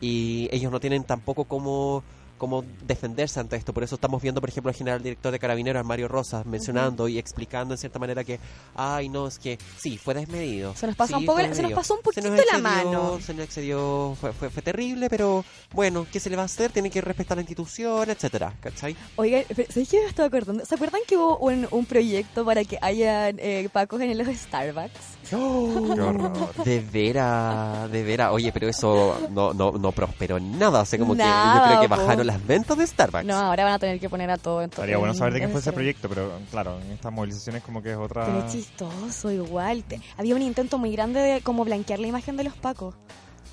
[0.00, 2.02] y ellos no tienen tampoco cómo
[2.38, 3.74] cómo defenderse ante esto.
[3.74, 7.18] Por eso estamos viendo, por ejemplo, al general director de Carabineros, Mario Rosas, mencionando y
[7.18, 8.40] explicando en cierta manera que,
[8.74, 10.74] ay, no, es que sí, fue desmedido.
[10.74, 12.62] Se nos pasa Sí, un poco se nos pasó un Se poquito nos la excedió,
[12.62, 13.20] mano.
[13.20, 16.70] Se nos excedió, fue, fue, fue terrible, pero bueno, ¿qué se le va a hacer?
[16.72, 18.96] Tiene que respetar la institución, etcétera, ¿cachai?
[19.16, 20.64] Oigan, ¿sabes qué me estaba acordando?
[20.64, 25.17] ¿Se acuerdan que hubo un, un proyecto para que hayan eh, pacos en los Starbucks?
[25.28, 26.64] Qué horror.
[26.64, 28.30] De veras, de veras.
[28.32, 30.80] Oye, pero eso no, no, no prosperó en nada.
[30.82, 31.96] O sea, como que yo Nada, creo que po.
[31.96, 33.24] bajaron las ventas de Starbucks.
[33.26, 34.82] No, ahora van a tener que poner a todo en todo.
[34.82, 35.74] Estaría bueno saber de en fue ese Starbucks.
[35.74, 38.24] proyecto, pero claro, en estas movilizaciones como que es otra...
[38.26, 39.84] Pero es chistoso, igual.
[39.84, 42.94] Te- había un intento muy grande de como blanquear la imagen de los pacos.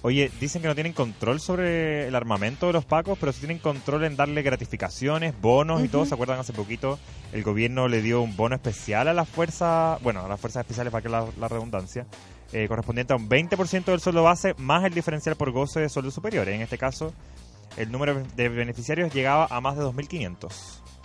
[0.06, 3.58] Oye, dicen que no tienen control sobre el armamento de los pacos, pero sí tienen
[3.58, 6.06] control en darle gratificaciones, bonos y todo.
[6.06, 7.00] ¿Se acuerdan hace poquito?
[7.34, 10.92] El gobierno le dio un bono especial a las fuerzas, bueno, a las fuerzas especiales,
[10.92, 12.06] para que la, la redundancia,
[12.54, 16.14] eh, correspondiente a un 20% del sueldo base más el diferencial por goce de sueldos
[16.14, 16.54] superiores.
[16.54, 17.12] En este caso,
[17.76, 20.52] el número de beneficiarios llegaba a más de 2.500.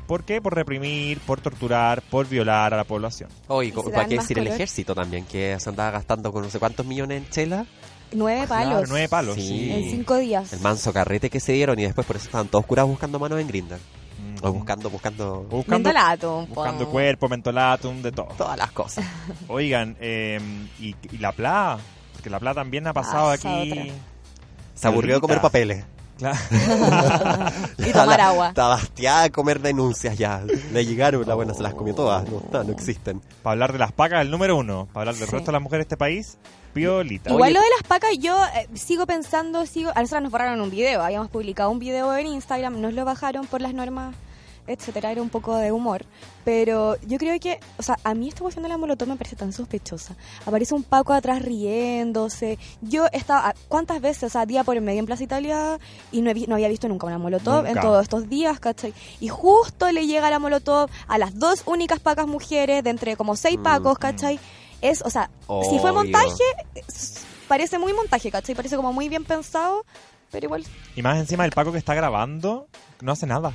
[0.06, 0.42] ¿Por qué?
[0.42, 3.30] Por reprimir, por torturar, por violar a la población.
[3.46, 5.24] Oye, ¿para qué decir el ejército también?
[5.24, 7.66] Que se andaba gastando con no sé cuántos millones en chela.
[8.12, 8.88] Nueve Claro, palos.
[8.88, 9.70] nueve palos, Sí.
[9.70, 10.53] En cinco días.
[10.53, 13.40] El manso carrete que se dieron y después por eso estaban todos curados buscando manos
[13.40, 13.77] en Grindr.
[13.77, 14.44] Mm.
[14.46, 16.90] O buscando, buscando Buscando, Mentolato, un buscando po.
[16.90, 18.29] cuerpo, mentolatum, de todo.
[18.37, 19.05] todas las cosas.
[19.49, 20.38] Oigan, eh,
[20.79, 21.79] y, y la PLA,
[22.12, 23.49] porque la PLA también ha pasado Ah, aquí.
[23.73, 23.85] otra.
[24.75, 25.85] Se aburrió de comer papeles.
[26.18, 26.38] Claro.
[27.79, 28.49] Y tomar agua.
[28.49, 30.42] Estaba hastiada de comer denuncias ya.
[30.73, 32.29] Le llegaron, la buena se las comió todas.
[32.29, 33.20] No, no, no existen.
[33.42, 34.87] Para hablar de las pacas, el número uno.
[34.92, 35.33] Para hablar del Sí.
[35.33, 36.37] resto de las mujeres de este país,
[36.72, 37.30] piolita.
[37.30, 37.54] Igual Oye.
[37.54, 39.90] lo de las pacas, yo eh, sigo pensando, sigo.
[39.94, 41.02] A nosotros nos borraron un video.
[41.02, 44.14] Habíamos publicado un video en Instagram, nos lo bajaron por las normas,
[44.66, 45.11] etcétera.
[45.12, 46.04] Era un poco de humor.
[46.44, 49.37] Pero yo creo que, o sea, a mí esta cuestión de la molotov me parece
[49.37, 50.16] tan sospechosa.
[50.46, 52.59] Aparece un Paco atrás riéndose.
[52.80, 54.22] Yo estaba, ¿cuántas veces?
[54.24, 55.78] O sea, día por medio en Plaza Italia
[56.12, 57.80] y no, he vi- no había visto nunca una molotov en Nunca.
[57.83, 58.94] todos estos días, ¿cachai?
[59.20, 63.37] Y justo le llega la molotov a las dos únicas pacas mujeres de entre como
[63.37, 64.00] seis Mm, pacos, mm.
[64.83, 65.31] Es, o sea,
[65.69, 66.45] si fue montaje,
[67.49, 68.55] parece muy montaje, ¿cachai?
[68.55, 69.85] Parece como muy bien pensado,
[70.31, 70.64] pero igual.
[70.97, 72.69] Y más encima, el Paco que está grabando
[73.01, 73.53] no hace nada.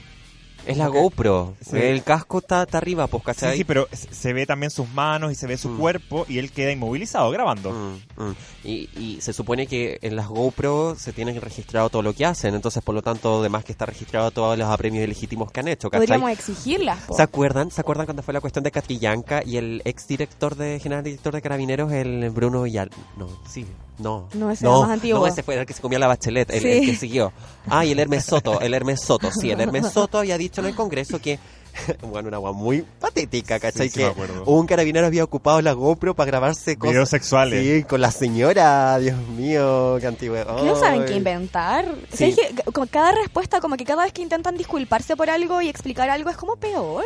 [0.65, 0.87] Es la.
[0.87, 1.53] GoPro.
[1.61, 1.77] Sí.
[1.77, 3.57] El casco está, está arriba, pues, Sí, ¿cachai?
[3.57, 5.77] sí, pero s- se ve también sus manos y se ve su Mm.
[5.77, 7.71] cuerpo y él queda inmovilizado grabando.
[7.71, 8.35] Mm, mm.
[8.63, 12.55] Y, y se supone que en las GoPro se tienen registrado todo lo que hacen,
[12.55, 15.89] entonces por lo tanto además que está registrado todos los apremios ilegítimos que han hecho,
[15.89, 16.07] ¿cachai?
[16.07, 16.99] Podríamos exigirlas.
[17.01, 17.15] po.
[17.15, 17.69] ¿Se acuerdan?
[17.69, 21.33] ¿Se acuerdan cuando fue la cuestión de Catrillanca y el ex director de general director
[21.33, 22.89] de Carabineros, el Bruno Villar?
[23.17, 23.65] No, sí,
[23.99, 24.27] no.
[24.33, 25.19] No, ese era más antiguo.
[25.19, 26.67] No, ese fue el que se comió la bachelet, el, Sí.
[26.69, 27.31] el que siguió.
[27.69, 30.67] Ah, y el Hermes Soto, el Hermes Soto, sí, el Hermes Soto había dicho en
[30.67, 31.39] el Congreso que
[32.09, 33.89] bueno, una agua muy patética, ¿cachai?
[33.89, 36.93] sí me que un carabinero había ocupado la GoPro para grabarse cosas.
[36.93, 37.63] Videos sexuales.
[37.65, 40.37] Sí, con la señora, Dios mío, qué antiguo.
[40.37, 41.85] Que no saben qué inventar.
[41.89, 42.17] O Sí.
[42.17, 45.61] sea, es que como cada respuesta, como que cada vez que intentan disculparse por algo
[45.61, 47.03] y explicar algo es como peor.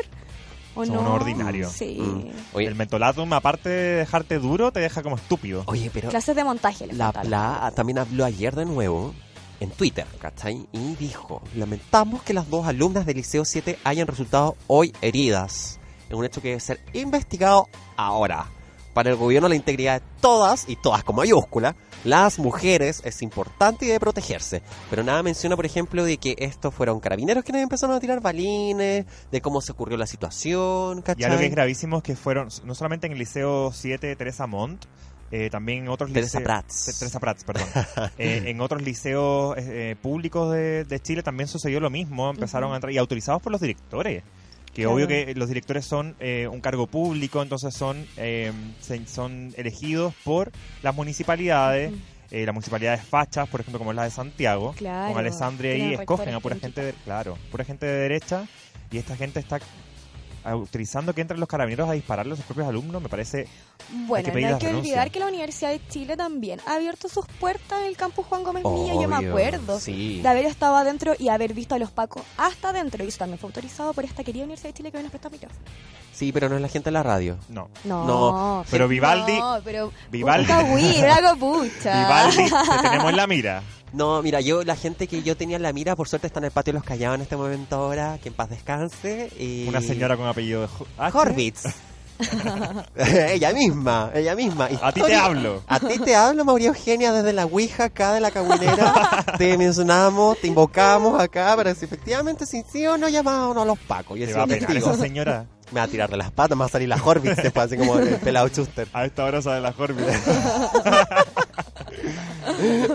[0.75, 1.01] ¿O Son no?
[1.01, 1.71] unos ordinarios.
[1.71, 1.97] Sí.
[1.99, 2.29] Mm.
[2.55, 5.63] Oye, El mentolatum, aparte de dejarte duro, te deja como estúpido.
[5.65, 7.11] oye, pero Clases de montaje la.
[7.11, 9.13] PLA también habló ayer de nuevo
[9.59, 10.67] en Twitter, ¿cachai?
[10.71, 15.79] Y dijo, lamentamos que las dos alumnas del Liceo 7 hayan resultado hoy heridas.
[16.07, 18.45] Es un hecho que debe ser investigado ahora.
[18.93, 23.85] Para el gobierno la integridad de todas, y todas con mayúscula, las mujeres es importante
[23.85, 24.61] y debe protegerse.
[24.89, 29.05] Pero nada menciona, por ejemplo, de que estos fueron carabineros quienes empezaron a tirar balines,
[29.31, 31.21] de cómo se ocurrió la situación, ¿cachai?
[31.23, 34.47] Ya lo que es gravísimo es que fueron, no solamente en el Liceo 7 Teresa
[34.47, 34.85] Montt,
[35.31, 36.43] eh, también en otros Teresa liceos...
[36.43, 36.85] Prats.
[36.85, 37.67] Te- Teresa Prats, perdón.
[38.17, 42.29] Eh, en otros liceos eh, públicos de, de Chile también sucedió lo mismo.
[42.31, 44.23] Empezaron a entrar, y autorizados por los directores.
[44.73, 44.93] Que Claro.
[44.93, 48.51] obvio que los directores son eh, un cargo público, entonces son, eh,
[49.07, 50.51] son elegidos por
[50.83, 51.91] las municipalidades.
[52.31, 55.93] Eh, las municipalidades fachas, por ejemplo, como es la de Santiago, Claro, con Alessandria ahí,
[55.95, 58.45] escogen a pura gente, de, claro, pura gente de derecha,
[58.91, 59.59] y esta gente está
[60.49, 63.47] autorizando que entren los carabineros a dispararle a sus propios alumnos, me parece
[64.07, 64.69] Bueno, que no hay que renuncia.
[64.79, 68.43] olvidar que la Universidad de Chile también ha abierto sus puertas en el campus Juan
[68.43, 69.79] Gómez Millo, yo me Obvio, acuerdo.
[69.79, 70.21] sí.
[70.21, 73.03] De haber estado adentro y haber visto a los pacos hasta adentro.
[73.03, 75.29] Y eso también fue autorizado por esta querida Universidad de Chile que hoy nos presta
[75.29, 75.61] micrófono.
[76.11, 77.37] Sí, pero no es la gente de la radio.
[77.47, 77.69] no.
[77.85, 79.91] No, No, pero Vivaldi- No, pero.
[80.11, 80.47] Vivaldi-.
[80.73, 83.63] Vivaldi, te tenemos en la mira.
[83.93, 86.45] No, mira, yo, la gente que yo tenía en la mira, por suerte está en
[86.45, 89.29] el patio de los callados en este momento ahora, que en paz descanse.
[89.39, 89.67] Y...
[89.67, 91.17] Una señora con apellido de H.
[91.17, 91.63] Horvitz.
[92.95, 94.67] ella misma, ella misma.
[94.81, 95.63] A ti te hablo.
[95.67, 99.23] A ti te hablo, María Eugenia, desde la Ouija acá de la caguinera.
[99.37, 103.79] te mencionamos, te invocamos acá para si efectivamente si sí o no llamamos a los
[103.79, 104.17] pacos.
[104.17, 104.91] Y eso va a es pegar testigo.
[104.91, 105.45] esa señora.
[105.71, 107.77] Me va a tirar de las patas, me va a salir la Horvitz después, así
[107.77, 108.87] como el pelado Chuster.
[108.91, 110.07] A esta hora sale la Horvitz.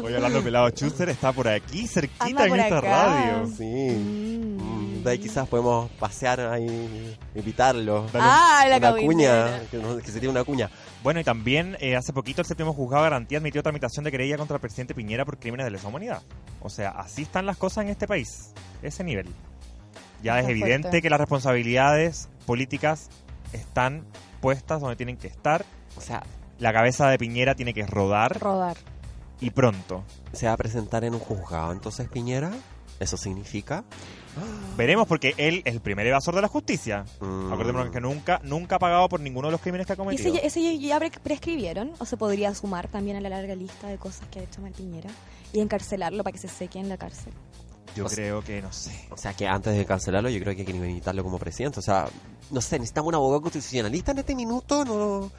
[0.03, 3.07] Hoy hablando de pelado Schuster, está por aquí, cerquita Anda en esta acá.
[3.07, 3.47] radio.
[3.57, 3.65] Sí.
[3.65, 4.55] Mm.
[5.01, 8.07] Mm, De ahí quizás podemos pasear ahí, invitarlo.
[8.13, 10.71] Dale Ah, la una cuña, que, no- que se tiene una cuña.
[11.03, 14.37] Bueno, y también eh, hace poquito el séptimo juzgado de garantía admitió tramitación de querella
[14.39, 16.23] contra el presidente Piñera por crímenes de lesa humanidad.
[16.61, 19.27] O sea, así están las cosas en este país, ese nivel.
[20.23, 21.03] Ya es evidente fuerte.
[21.03, 23.11] que las responsabilidades políticas
[23.53, 24.05] están
[24.41, 25.65] puestas donde tienen que estar.
[25.97, 26.23] O sea,
[26.59, 28.77] La cabeza de Piñera tiene que rodar Rodar.
[29.41, 30.05] Y pronto.
[30.33, 31.73] se va a presentar en un juzgado.
[31.73, 32.51] Entonces, Piñera,
[33.01, 33.85] ¿eso significa?
[34.77, 37.05] Veremos porque él es el primer evasor de la justicia.
[37.21, 37.53] Mm.
[37.53, 40.29] Acordémonos que nunca, nunca ha pagado por ninguno de los crímenes que ha ¿Y cometido.
[40.35, 41.93] ese, ya- ese ya pre- prescribieron?
[41.99, 44.73] ¿O se podría sumar también a la larga lista de cosas que ha hecho Mal
[44.73, 45.11] Piñera?
[45.53, 47.33] Y encarcelarlo para que se seque en la cárcel.
[47.95, 49.07] Yo O sea- creo que no sé.
[49.11, 51.79] O sea, que antes de cancelarlo, yo creo que hay que invitarlo como presidente.
[51.79, 52.09] O sea,
[52.51, 54.85] no sé, necesitamos un abogado constitucionalista en este minuto.
[54.85, 55.31] No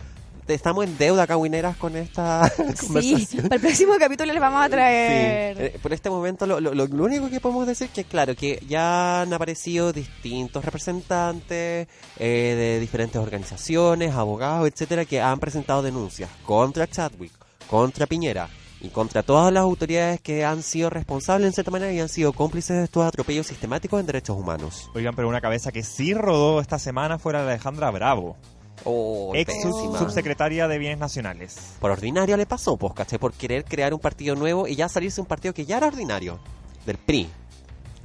[0.47, 3.43] Estamos en deuda, caguineras, con esta Sí, conversación.
[3.43, 5.57] para el próximo capítulo les vamos a traer.
[5.57, 8.35] Sí, eh, por este momento lo, lo- lo- lo único que podemos decir que claro,
[8.35, 11.87] que ya han aparecido distintos representantes
[12.19, 17.31] eh, de diferentes organizaciones, abogados, etcétera, que han presentado denuncias contra Chadwick,
[17.67, 18.47] contra Piñera
[18.81, 22.33] y contra todas las autoridades que han sido responsables en cierta manera y han sido
[22.33, 24.91] cómplices de estos atropellos sistemáticos en derechos humanos.
[24.93, 28.37] Oigan, pero una cabeza que sí rodó esta semana fue la de Alejandra Bravo,
[28.83, 29.97] Oh, ex pésima.
[29.97, 31.75] subsecretaria de Bienes Nacionales.
[31.79, 33.17] Por ordinario le pasó, pues, ¿cachai?
[33.17, 36.39] Por querer crear un partido nuevo y ya salirse un partido que ya era ordinario,
[36.85, 37.29] del PRI.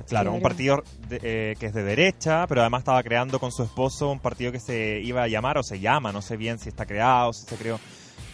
[0.09, 3.62] Claro, un partido de- eh, que es de derecha, pero además estaba creando con su
[3.62, 6.70] esposo un partido que se iba a llamar, o se llama, no sé bien si
[6.70, 7.78] está creado, si se creó,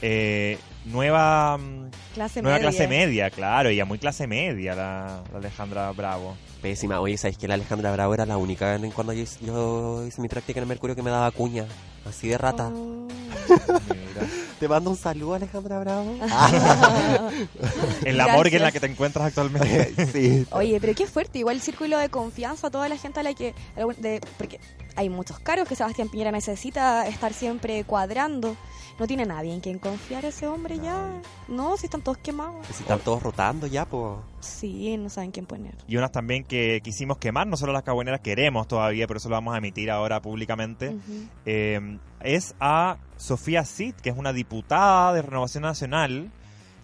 [0.01, 2.70] eh, nueva, mm, Clase nueva media.
[2.70, 6.37] clase media, claro, ella muy clase media, la, la Alejandra Bravo.
[6.62, 7.01] Pésima.
[7.01, 10.20] Oye, ¿sabéis que la Alejandra Bravo era la única en cuando yo, hice- yo hice
[10.22, 11.66] mi práctica en el Mercurio que me daba cuña?
[12.09, 12.72] Así de rata.
[12.75, 13.07] Oh.
[14.59, 16.14] Te mando un saludo, Alejandra Bravo.
[18.05, 20.07] En la morgue en la que te encuentras actualmente.
[20.12, 20.46] sí.
[20.51, 23.55] Oye, pero qué fuerte, igual el círculo de confianza, toda la gente a la que...
[23.99, 24.59] De, porque
[24.94, 28.57] hay muchos cargos que Sebastián Piñera necesita estar siempre cuadrando.
[28.99, 31.21] No tiene nadie en quien confiar ese hombre ya.
[31.49, 32.67] No, si están todos quemados.
[32.67, 34.19] Si están todos rotando ya, pues.
[34.41, 35.75] Sí, no saben quién poner.
[35.87, 39.55] Y unas también que quisimos quemar, nosotros las cabueneras queremos todavía, por eso lo vamos
[39.55, 40.97] a emitir ahora públicamente.
[41.45, 46.31] Eh, es a Sofía Cid, que es una diputada de Renovación Nacional,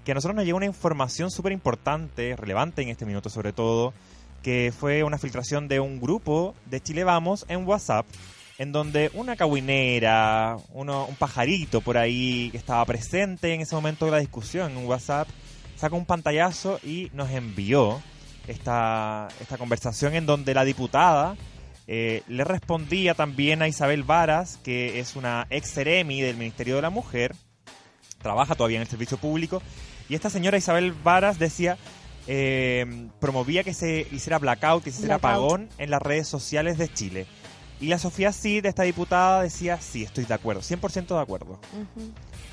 [0.05, 3.93] que a nosotros nos llegó una información súper importante, relevante en este minuto sobre todo,
[4.43, 8.07] que fue una filtración de un grupo de Chile Vamos en WhatsApp,
[8.59, 14.05] en donde una cahuinera, uno, un pajarito por ahí que estaba presente en ese momento
[14.05, 15.29] de la discusión en WhatsApp,
[15.77, 18.01] sacó un pantallazo y nos envió
[18.47, 21.37] esta, esta conversación en donde la diputada
[21.87, 26.83] eh, le respondía también a Isabel Varas, que es una ex seremi del Ministerio de
[26.83, 27.35] la Mujer,
[28.23, 29.63] trabaja todavía en el servicio público,
[30.09, 31.77] y esta señora Isabel Varas decía,
[32.29, 35.43] eh, promovía que se hiciera blackout y se hiciera Blackout.
[35.43, 37.27] apagón en las redes sociales de Chile.
[37.83, 41.59] Y la Sofía Cid, esta diputada, decía, sí, estoy de acuerdo, 100% de acuerdo.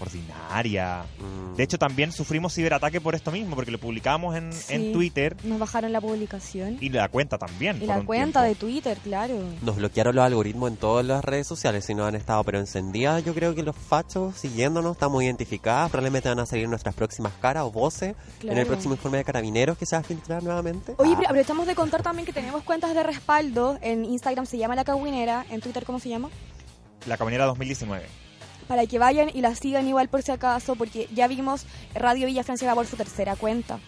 [0.05, 1.03] Ordinaria.
[1.19, 1.55] Mm.
[1.55, 4.73] De hecho, también sufrimos ciberataque por esto mismo, porque lo publicamos en, Sí.
[4.73, 6.77] en Twitter Nos bajaron la publicación.
[6.81, 7.77] y la cuenta también.
[7.77, 8.65] Y por la un cuenta tiempo.
[8.65, 9.35] de Twitter, claro.
[9.62, 13.23] Nos bloquearon los algoritmos en todas las redes sociales y no han estado, pero encendidas
[13.23, 17.63] yo creo que los fachos siguiéndonos estamos identificadas, probablemente van a salir nuestras próximas caras
[17.63, 20.93] o voces en el próximo informe de carabineros que se va a filtrar nuevamente.
[20.97, 23.77] Oye, Ah, pero aprovechamos de contar también que tenemos cuentas de respaldo.
[23.81, 26.29] En Instagram se llama La Cagüinera, en Twitter, ¿cómo se llama?
[27.07, 28.05] La Caminera 2019.
[28.69, 32.43] Para que vayan y la sigan igual por si acaso, porque ya vimos Radio Villa
[32.43, 33.79] Francia va por su tercera cuenta.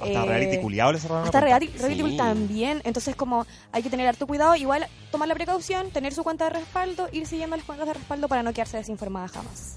[0.00, 2.16] Hasta Eh, reality culiado le cerraron Hasta reality Sí.
[2.16, 2.82] también.
[2.84, 6.50] Entonces, como hay que tener harto cuidado, igual tomar la precaución, tener su cuenta de
[6.58, 9.76] respaldo, ir siguiendo las cuentas de respaldo para no quedarse desinformada jamás.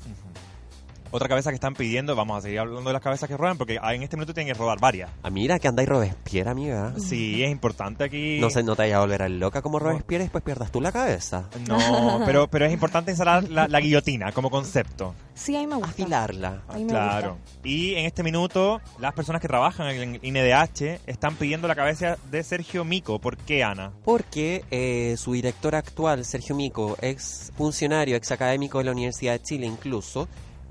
[1.11, 3.79] Otra cabeza que están pidiendo, vamos a seguir hablando de las cabezas que roban, porque
[3.81, 5.09] en este minuto tienen que robar varias.
[5.23, 6.93] Ah, mira que andáis Robespierre, amiga.
[6.97, 8.39] Sí, es importante aquí.
[8.39, 10.81] No se no te vayas a volver a loca como Robespierre y después pierdas tú
[10.81, 11.49] la cabeza.
[11.67, 15.15] No, pero, pero es importante instalar la, la guillotina como concepto.
[15.33, 15.91] Sí, a mí me gusta.
[15.91, 16.63] Afilarla.
[16.67, 17.37] A mí me Claro.
[17.63, 22.17] Y en este minuto, las personas que trabajan en el INDH están pidiendo la cabeza
[22.29, 23.19] de Sergio Mico.
[23.19, 23.91] ¿Por qué, Ana?
[24.03, 29.41] Porque eh, su director actual, Sergio Mico, ex funcionario, ex académico de la Universidad de
[29.41, 30.27] Chile incluso,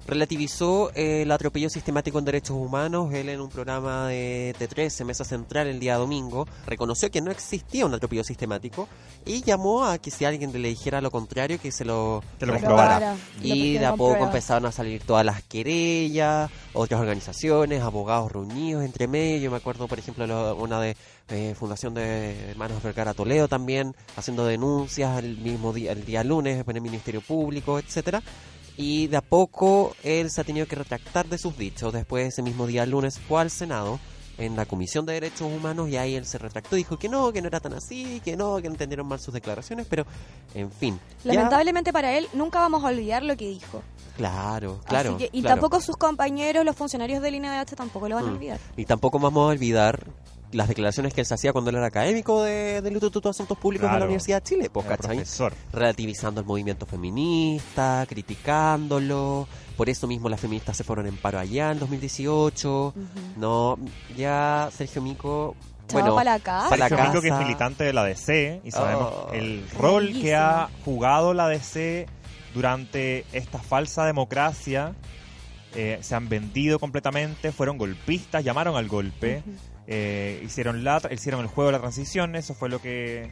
[0.09, 3.13] relativizó eh, el atropello sistemático en derechos humanos.
[3.13, 7.85] Él en un programa de T13, Mesa Central, el día domingo, reconoció que no existía
[7.87, 8.89] un atropello sistemático
[9.27, 12.55] y llamó a que si alguien le dijera lo contrario, que se lo, Que lo
[12.55, 13.17] comprobara.
[13.43, 19.07] Y de a poco empezaron a salir todas las querellas, otras organizaciones, abogados reunidos entre
[19.09, 19.39] medio.
[19.43, 20.97] Yo me acuerdo, por ejemplo, lo- una de
[21.29, 26.65] eh, Fundación de Hermanos Vergara Toledo también, haciendo denuncias el mismo día, el día lunes
[26.67, 28.23] en el Ministerio Público, etcétera.
[28.79, 31.93] Y de a poco él se ha tenido que retractar de sus dichos.
[31.93, 33.99] Después, ese mismo día lunes, fue al Senado
[34.39, 36.77] en la Comisión de Derechos Humanos y ahí él se retractó.
[36.77, 39.85] Dijo que no, que no era tan así, que no, que entendieron mal sus declaraciones,
[39.91, 40.07] pero
[40.55, 40.99] en fin.
[41.25, 43.83] ya- Lamentablemente para él, nunca vamos a olvidar lo que dijo.
[44.17, 45.17] Claro, claro.
[45.19, 45.57] Que- y claro.
[45.57, 48.35] tampoco sus compañeros, los funcionarios del INDH, tampoco lo van a Mm.
[48.35, 48.61] olvidar.
[48.77, 50.07] Y tampoco vamos a olvidar
[50.53, 53.59] las declaraciones que él se hacía cuando él era académico de, del Instituto de Asuntos
[53.59, 55.17] Públicos de la Universidad de Chile, pues, ¿cachai?
[55.17, 55.53] profesor.
[55.73, 59.47] Relativizando el movimiento feminista, criticándolo.
[59.77, 62.95] Por eso mismo las feministas se fueron en paro allá en 2018.
[63.37, 63.79] No,
[64.17, 65.55] ya Sergio Mico.
[65.93, 66.69] Bueno, pa' la casa.
[66.71, 69.33] pa' la Sergio Mico, que es militante de la DC, y sabemos Oh.
[69.33, 72.07] el rol que ha jugado la DC
[72.55, 74.95] durante esta falsa democracia.
[75.75, 79.43] Eh, se han vendido completamente, fueron golpistas, llamaron al golpe,
[79.89, 83.31] eh, hicieron, el juego de la transición, eso fue lo que,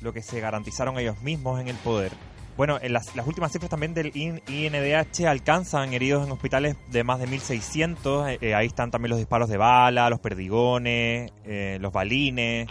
[0.00, 2.12] lo que se garantizaron ellos mismos en el poder.
[2.56, 7.04] Bueno, en las, las últimas cifras también del IN- INDH alcanzan heridos en hospitales de
[7.04, 8.30] más de 1.600.
[8.30, 12.68] eh, eh, ahí están también los disparos de bala, los perdigones, eh, los balines.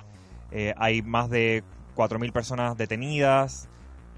[0.51, 1.63] eh, hay más de
[1.95, 3.67] 4.000 personas detenidas.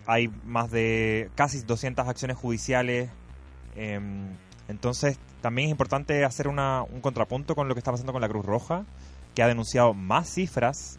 [0.05, 3.09] Hay más de casi 200 acciones judiciales.
[3.75, 4.35] em,
[4.69, 8.27] entonces, también es importante hacer una- un contrapunto con lo que está pasando con la
[8.29, 8.85] Cruz Roja,
[9.37, 10.97] que ha denunciado más cifras.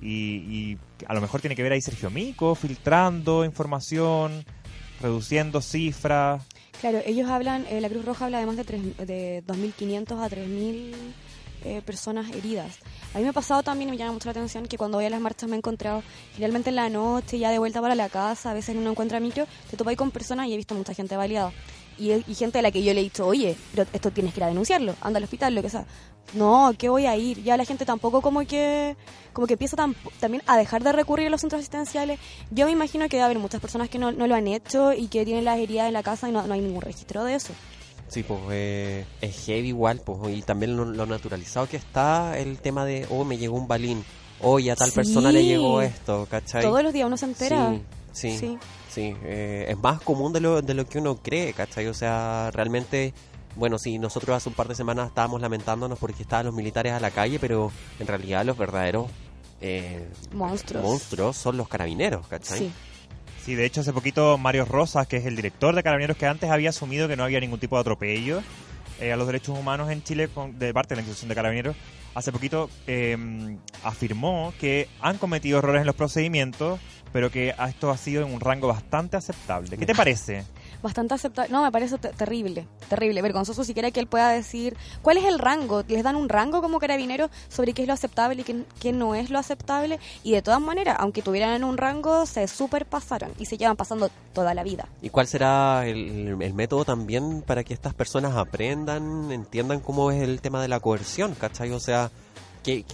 [0.00, 4.44] Y, a lo mejor tiene que ver ahí Sergio Mico, filtrando información,
[5.00, 6.44] reduciendo cifras.
[6.80, 10.28] Claro, ellos hablan, eh, la Cruz Roja habla de más de, tres- de 2.500 a
[10.28, 10.94] 3.000
[11.64, 12.78] eh, personas heridas.
[13.14, 15.04] A mí me ha pasado también, y me llama mucho la atención, que cuando voy
[15.06, 18.08] a las marchas me he encontrado, generalmente en la noche, ya de vuelta para la
[18.08, 20.94] casa, a veces no encuentra micro, te topas ahí con personas y he visto mucha
[20.94, 21.52] gente baleada.
[21.98, 24.40] Y, y gente a la que yo le he dicho, oye, pero esto tienes que
[24.40, 25.84] ir a denunciarlo, anda al hospital, lo que sea.
[26.34, 27.42] No, ¿qué voy a ir?
[27.42, 28.96] Ya la gente tampoco como que
[29.34, 32.18] como que empieza tam- también a dejar de recurrir a los centros asistenciales.
[32.50, 35.08] Yo me imagino que debe haber muchas personas que no, no lo han hecho y
[35.08, 37.52] que tienen las heridas en la casa y no, no hay ningún registro de eso.
[38.08, 42.58] Sí, pues eh, es heavy igual, pues, y también lo, lo naturalizado que está el
[42.58, 44.04] tema de, oh, me llegó un balín,
[44.42, 44.96] oh, y a tal Sí.
[44.96, 46.62] persona le llegó esto, ¿cachai?
[46.62, 47.70] Todos los días uno se entera.
[48.12, 48.58] Sí, sí, Sí.
[48.90, 51.86] sí, eh, es más común de lo, de lo que uno cree, ¿cachai?
[51.86, 53.14] O sea, realmente,
[53.56, 57.00] bueno, sí, nosotros hace un par de semanas estábamos lamentándonos porque estaban los militares a
[57.00, 59.10] la calle, pero en realidad los verdaderos
[59.60, 60.82] eh, Monstruos.
[60.82, 62.58] monstruos son los carabineros, ¿cachai?
[62.58, 62.72] Sí.
[63.44, 66.48] Sí, de hecho, hace poquito Mario Rosas, que es el director de Carabineros, que antes
[66.48, 68.40] había asumido que no había ningún tipo de atropello
[69.00, 71.74] eh, a los derechos humanos en Chile con- de parte de la institución de Carabineros,
[72.14, 76.78] hace poquito eh, afirmó que han cometido errores en los procedimientos,
[77.12, 79.76] pero que a esto ha sido en un rango bastante aceptable.
[79.76, 80.44] ¿Qué te parece?
[80.82, 81.50] Bastante aceptable.
[81.50, 85.38] No, me parece te- terrible, terrible, vergonzoso siquiera que él pueda decir cuál es el
[85.38, 85.84] rango.
[85.88, 89.14] Les dan un rango como carabineros sobre qué es lo aceptable y qué, qué no
[89.14, 89.98] es lo aceptable.
[90.22, 94.54] Y de todas maneras, aunque tuvieran un rango, se superpasaron y se llevan pasando toda
[94.54, 94.88] la vida.
[95.00, 100.40] ¿Y cuál será el, método también para que estas personas aprendan, entiendan cómo es el
[100.40, 101.70] tema de la coerción, ¿cachai?
[101.70, 102.10] O sea,
[102.62, 102.84] ¿qué,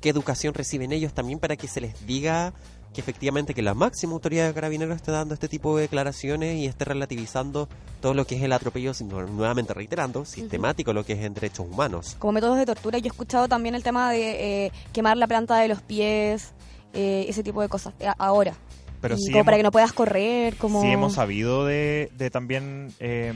[0.00, 2.52] qué educación reciben ellos también para que se les diga
[2.96, 6.64] que efectivamente que la máxima autoridad de carabineros esté dando este tipo de declaraciones y
[6.64, 7.68] esté relativizando
[8.00, 11.66] todo lo que es el atropello, sino nuevamente reiterando, sistemático lo que es en derechos
[11.70, 12.16] humanos.
[12.18, 15.58] Como métodos de tortura, yo he escuchado también el tema de eh, quemar la planta
[15.58, 16.52] de los pies,
[16.94, 18.54] eh, ese tipo de cosas, eh, ahora.
[19.08, 20.82] Pero sí como para hemos- que no puedas correr, como...
[20.82, 23.32] Sí hemos sabido de, de también eh,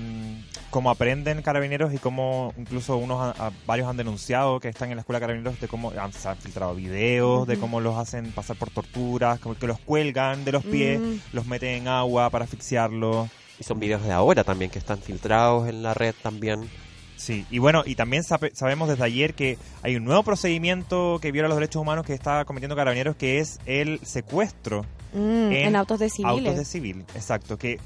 [0.71, 4.97] cómo aprenden carabineros y cómo incluso unos a- a- varios han denunciado que están en
[4.97, 8.33] la escuela de carabineros de cómo han, se han filtrado videos, de cómo los hacen
[8.33, 11.15] pasar por torturas, como que los cuelgan de los pies, Mm.
[11.33, 13.29] los meten en agua para asfixiarlos.
[13.59, 16.69] Y son videos de ahora también que están filtrados en la red también.
[17.17, 21.33] Sí, y bueno, y también sabe- sabemos desde ayer que hay un nuevo procedimiento que
[21.33, 25.99] viola los derechos humanos que está cometiendo carabineros, que es el secuestro Mm, en, autos
[25.99, 26.39] de civiles.
[26.39, 27.59] Autos de civil, exacto.
[27.59, 27.79] Que,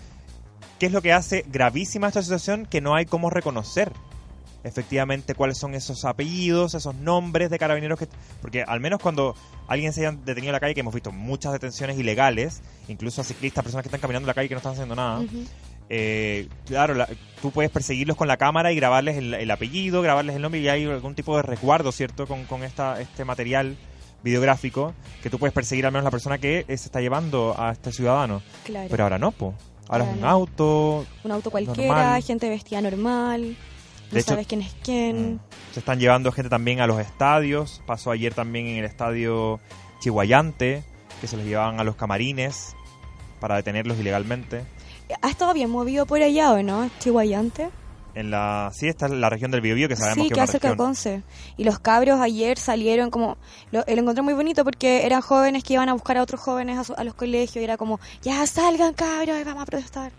[0.79, 2.66] ¿Qué es lo que hace gravísima esta situación?
[2.66, 3.93] Que no hay cómo reconocer
[4.64, 8.09] efectivamente cuáles son esos apellidos, esos nombres de carabineros que...
[8.41, 9.37] Porque al menos cuando
[9.68, 13.25] alguien se haya detenido en la calle, que hemos visto muchas detenciones ilegales, incluso a
[13.25, 15.22] ciclistas, personas que están caminando en la calle y que no están haciendo nada,
[15.91, 17.09] eh, claro, la-
[17.43, 20.68] tú puedes perseguirlos con la cámara y grabarles el, el apellido, grabarles el nombre y
[20.68, 22.27] hay algún tipo de resguardo, ¿cierto?
[22.27, 23.77] Con, con esta, este material
[24.25, 27.93] videográfico que tú puedes perseguir al menos la persona que se está llevando a este
[27.93, 28.43] ciudadano.
[28.64, 28.89] Claro.
[28.91, 29.55] Pero ahora no, po.
[29.89, 32.22] Ahora es un auto, un auto cualquiera, normal.
[32.22, 33.55] gente vestida normal,
[34.11, 35.35] no hecho- sabes quién es quién.
[35.35, 35.41] Mm.
[35.75, 37.83] Se están llevando gente también a los estadios.
[37.87, 39.61] Pasó ayer también en el estadio
[40.01, 40.83] Chihuayante,
[41.20, 42.75] que se los llevaban a los camarines
[43.41, 44.64] para detenerlos ilegalmente.
[45.20, 46.89] ¿Ha estado bien movido por allá o no?
[46.99, 47.68] Chihuayante.
[48.15, 50.45] En la, sí, esta es la región del Biobío, que sabemos Sí, que que es
[50.45, 51.23] una cerca de región- Conce.
[51.57, 53.37] Y los cabros ayer salieron como...
[53.73, 56.79] Lo, lo encontré muy bonito porque eran jóvenes que iban a buscar a otros jóvenes
[56.79, 60.12] a, su- a los colegios y era como, ya salgan cabros, y vamos a protestar.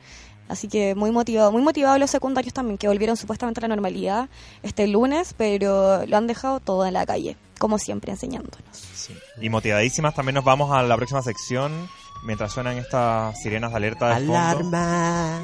[0.47, 4.29] Así que muy motivado, muy motivados los secundarios también, que volvieron supuestamente a la normalidad
[4.61, 8.59] este lunes, pero lo han dejado todo en la calle, como siempre, enseñándonos.
[8.93, 9.15] Sí.
[9.41, 11.89] Y motivadísimas también nos vamos a la próxima sección
[12.25, 14.35] mientras suenan estas sirenas de alerta de fondo.
[14.35, 15.39] ¡Alarma!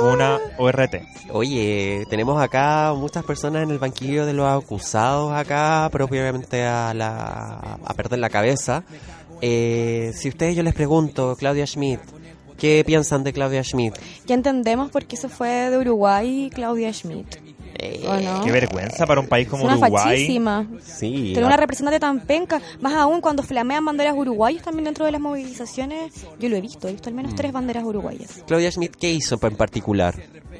[0.00, 0.94] Una ORT.
[1.30, 7.78] Oye, tenemos acá muchas personas en el banquillo de los acusados acá, propiamente a, la,
[7.84, 8.84] a perder la cabeza.
[9.40, 12.00] Eh, si ustedes yo les pregunto, Claudia Schmidt,
[12.58, 13.94] ¿qué piensan de Claudia Schmidt?
[14.26, 17.41] Ya entendemos por qué se fue de Uruguay Claudia Schmidt.
[17.78, 18.44] Eh, ¿O no?
[18.44, 20.04] Qué vergüenza para un país como es una Uruguay.
[20.16, 20.66] fachísima.
[20.84, 25.12] Sí, Tener una representante tan penca, más aún cuando flamean banderas uruguayas también dentro de
[25.12, 27.16] las movilizaciones, yo lo he visto, he visto al Mm.
[27.16, 28.42] menos tres banderas uruguayas.
[28.46, 30.14] Claudia Schmidt, ¿qué hizo en particular?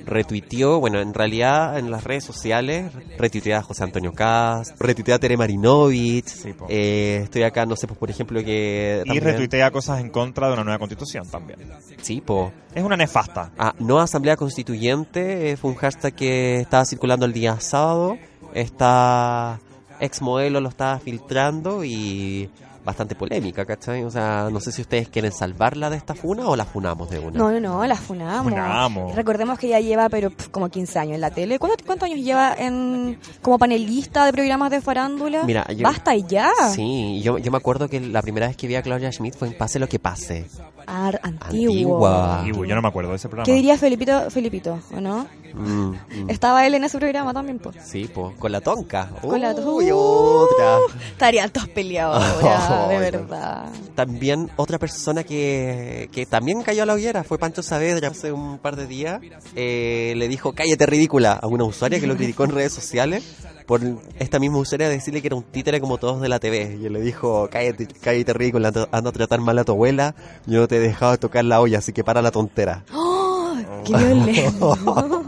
[0.05, 5.19] Retuiteó, bueno, en realidad en las redes sociales, retuiteó a José Antonio Cast, retuiteó a
[5.19, 6.27] Tere Marinovich.
[6.27, 9.03] Sí, eh, estoy acá, no sé, pues por ejemplo que.
[9.07, 11.61] Y retuitea cosas en contra de una nueva constitución también.
[12.01, 12.53] Sí, po.
[12.75, 13.53] Es una nefasta.
[13.59, 18.17] Ah, no asamblea constituyente, eh, fue un hashtag que estaba circulando el día sábado.
[18.55, 19.61] Esta
[20.01, 22.51] ex modelo lo estaba filtrando y
[22.85, 24.03] bastante polémica, ¿cachai?
[24.05, 27.19] O sea, no sé si ustedes quieren salvarla de esta funa o la funamos de
[27.19, 27.39] una.
[27.39, 28.45] No, no, no, la funamos.
[28.53, 29.15] Funamos.
[29.15, 31.59] Recordemos que ya lleva, pero como 15 años en la tele.
[31.59, 35.45] ¿Cuánto- ¿Cuántos años lleva en como panelista de programas de farándula?
[35.45, 36.51] Mira, yo- Basta ya.
[36.75, 39.49] Sí, yo, yo me acuerdo que la primera vez que vi a Claudia Schmidt fue
[39.49, 40.47] en Pase lo que pase.
[40.87, 42.05] Ar- antiguo.
[42.09, 42.43] Antigua.
[42.61, 43.45] Uy, yo no me acuerdo de ese programa.
[43.47, 45.27] ¿Qué diría Felipito, Felipito, o no?
[45.55, 45.97] Mm, mm.
[46.31, 47.77] Estaba él en ese programa también, pues.
[47.85, 49.09] Sí, pues, con la tonca.
[49.21, 50.79] Con la Uy, Uh, otra.
[51.13, 53.73] Estarían todos peleados ahora, de Ay, verdad.
[53.95, 58.59] También otra persona que, que también cayó a la hoguera fue Pancho Saavedra hace un
[58.59, 59.21] par de días.
[59.57, 63.25] Eh, le dijo, cállate ridícula, a una usuaria que lo criticó en redes sociales
[63.67, 63.81] por
[64.19, 66.79] esta misma usuaria decirle que era un títere como todos de la TV.
[66.81, 70.15] Y él le dijo, cállate, cállate ridícula, anda anda a tratar mal a tu abuela,
[70.47, 72.85] yo no te he dejado tocar la olla, así que para la tontera.
[72.93, 73.57] ¡Oh!
[73.85, 74.77] ¡Qué violento!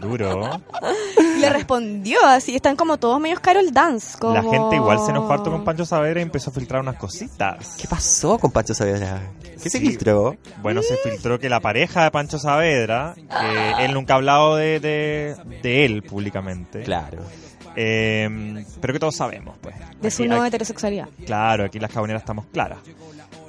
[0.00, 0.60] Duro.
[1.36, 4.18] Y le respondió así, están como todos medios Carol Dance.
[4.18, 4.34] Como...
[4.34, 7.76] La gente igual se nos harto con Pancho Saavedra y empezó a filtrar unas cositas.
[7.80, 9.20] ¿Qué pasó con Pancho Saavedra?
[9.62, 10.36] ¿Qué se filtró?
[10.62, 14.80] Bueno, se filtró que la pareja de Pancho Saavedra, que él nunca ha hablado de,
[14.80, 16.82] de, de él públicamente.
[16.82, 17.18] Claro.
[17.76, 19.74] Eh, pero que todos sabemos, pues.
[20.00, 21.08] De su no heterosexualidad.
[21.26, 22.78] Claro, aquí las caboneras estamos claras.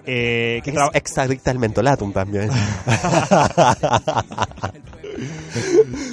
[0.06, 2.50] Eh, que Es traba- exadicta al mentolatum también.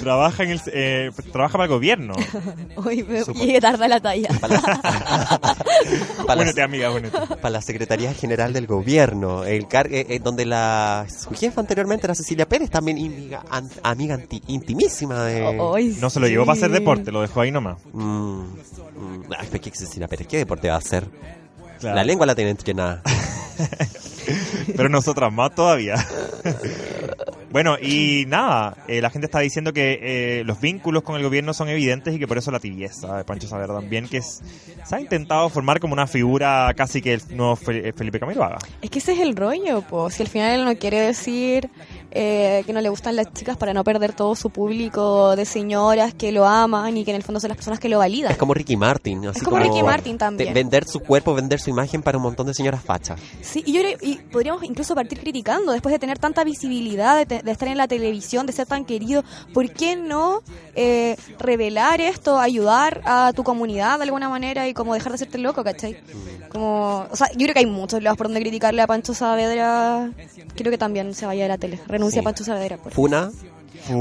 [0.01, 2.13] trabaja, en el, eh, trabaja para el gobierno.
[2.75, 4.29] Hoy me llegué tarde a la talla.
[6.27, 7.17] Para la, Únete, amiga, únete.
[7.41, 12.05] para la Secretaría General del Gobierno, el car eh, eh, donde la su jefa anteriormente
[12.05, 15.43] era Cecilia Pérez, también amiga, an- amiga anti- intimísima de...
[15.59, 17.77] Hoy No se lo llevó para hacer deporte, lo dejó ahí nomás.
[17.93, 20.27] Mm, mm, ay, ¿qué Cecilia Pérez?
[20.27, 21.05] ¿Qué deporte va a hacer?
[21.79, 21.95] Claro.
[21.95, 23.01] La lengua la tiene entrenada.
[24.75, 25.95] Pero nosotras más todavía.
[27.51, 29.99] Bueno, y nada, eh, la gente está diciendo que
[30.39, 33.23] eh, los vínculos con el gobierno son evidentes y que por eso la tibieza de
[33.23, 34.41] Pancho Saavedra también, que es,
[34.85, 38.57] se ha intentado formar como una figura casi que el nuevo Fe- Felipe Camiroaga.
[38.81, 40.15] Es que ese es el rollo, pues.
[40.15, 41.69] Si al final él no quiere decir
[42.11, 46.13] eh, que no le gustan las chicas para no perder todo su público de señoras
[46.13, 48.31] que lo aman y que en el fondo son las personas que lo validan.
[48.31, 49.25] Es como Ricky Martin.
[49.27, 50.49] Así Es como Ricky Martin también.
[50.49, 53.19] de- vender su cuerpo, vender su imagen para un montón de señoras fachas.
[53.41, 57.25] Sí, y yo creo- y podríamos incluso partir criticando, después de tener tanta visibilidad, de,
[57.25, 59.23] te- de estar en la televisión, de ser tan querido,
[59.53, 60.41] ¿por qué no
[60.75, 65.37] eh, revelar esto, ayudar a tu comunidad de alguna manera y como dejar de hacerte
[65.37, 65.97] loco, ¿cachai?
[66.49, 70.11] Como, o sea, yo creo que hay muchos lados por donde criticarle a Pancho Saavedra,
[70.55, 72.19] creo que también se vaya de la tele, renuncia Sí.
[72.19, 72.77] a Pancho Saavedra.
[72.77, 73.31] Por Funa,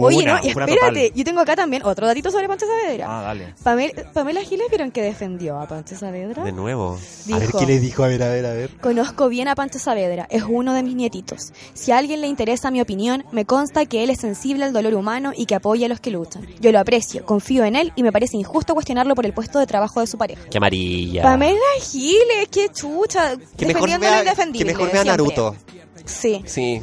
[0.00, 1.12] Oye, no, y espérate, total.
[1.14, 3.06] yo tengo acá también otro datito sobre Pancho Saavedra.
[3.08, 3.54] Ah, dale.
[3.62, 6.44] Pamela, Pamela Giles, ¿vieron que defendió a Pancho Saavedra?
[6.44, 6.98] de nuevo.
[7.24, 8.70] Dijo, A ver qué le dijo, a ver, a ver, a ver.
[8.80, 11.52] Conozco bien a Pancho Saavedra, es uno de mis nietitos.
[11.74, 14.94] Si a alguien le interesa mi opinión, me consta que él es sensible al dolor
[14.94, 16.46] humano y que apoya a los que luchan.
[16.60, 19.66] Yo lo aprecio, confío en él y me parece injusto cuestionarlo por el puesto de
[19.66, 20.42] trabajo de su pareja.
[20.50, 21.22] Qué amarilla.
[21.22, 23.36] Pamela Giles, qué chucha.
[23.56, 25.04] que mejor vea, que mejor vea siempre.
[25.04, 25.56] Naruto.
[26.04, 26.80] Sí, Sí.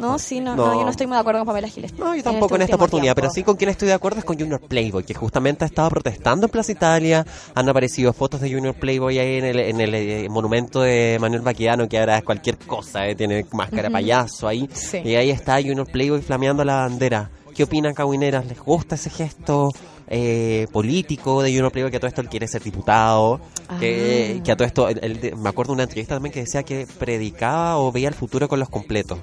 [0.00, 0.66] No, sí, no, No.
[0.66, 1.92] no, yo no estoy muy de acuerdo con Pamela Giles.
[1.98, 4.38] No, yo tampoco en esta oportunidad, pero sí con quien estoy de acuerdo es con
[4.38, 7.26] Junior Playboy, que justamente ha estado protestando en Plaza Italia.
[7.54, 11.42] Han aparecido fotos de Junior Playboy ahí en el, en el eh, monumento de Manuel
[11.42, 14.68] Baquiano, que ahora es cualquier cosa, eh, tiene máscara payaso ahí.
[14.72, 14.98] Sí.
[15.04, 17.30] Y ahí está Junior Playboy flameando la bandera.
[17.54, 18.46] ¿Qué opinan, cabineras?
[18.46, 19.70] ¿Les gusta ese gesto
[20.12, 23.40] eh, político de Junior Playboy que a todo esto él quiere ser diputado?
[23.78, 24.42] Que, Ah.
[24.44, 27.78] que a todo esto, él- me acuerdo de una entrevista también que decía que predicaba
[27.78, 29.18] o veía el futuro con los completos.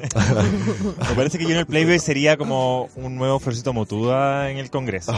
[1.08, 5.12] Me parece que Junior Playboy sería como un nuevo Florcito Motuda en el Congreso.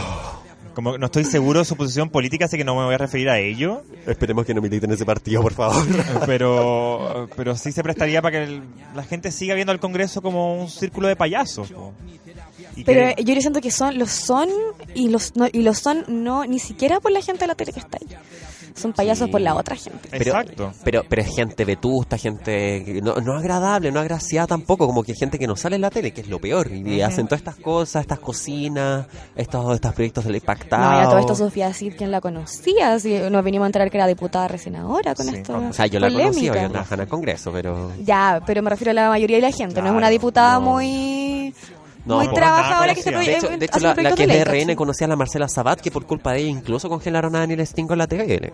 [0.73, 3.29] Como no estoy seguro de su posición política, así que no me voy a referir
[3.29, 3.83] a ello.
[4.07, 5.85] Esperemos que no militen en ese partido, por favor.
[6.25, 8.63] Pero, pero sí se prestaría para que el-
[8.95, 11.71] la gente siga viendo al Congreso como un círculo de payasos.
[11.71, 11.93] po.
[12.85, 14.49] Pero que- yo siento que son, los son
[14.95, 17.71] y los no, y los son no ni siquiera por la gente de la tele
[17.71, 18.07] que está ahí.
[18.75, 19.31] Son payasos Sí.
[19.31, 20.07] por la otra gente.
[20.09, 20.71] Pero, Exacto.
[20.83, 25.13] Pero, pero es gente vetusta, gente que no, no agradable, no agraciada tampoco, como que
[25.15, 26.71] gente que no sale en la tele, que es lo peor.
[26.71, 29.05] Y hacen todas estas cosas, estas cocinas,
[29.35, 30.91] estos, estos proyectos del impactado.
[30.91, 32.99] No, ya todo esto Sofía Cid, ¿quién la conocía?
[32.99, 35.35] Si nos venimos a enterar que era diputada recién ahora con Sí.
[35.35, 35.57] esto.
[35.69, 37.91] O sea, yo la conocí, yo trabajaba en el Congreso, pero...
[38.03, 39.75] Ya, pero me refiero a la mayoría de la gente.
[39.75, 40.61] no es Claro, una diputada no.
[40.61, 41.53] muy,
[42.05, 43.01] No, muy no, trabajadora que.
[43.03, 45.47] De hecho, de hecho hace la, la que es de RN conocía a la Marcela
[45.47, 48.51] Sabat, que por culpa de ella incluso congelaron a Daniel Stingo en la TV.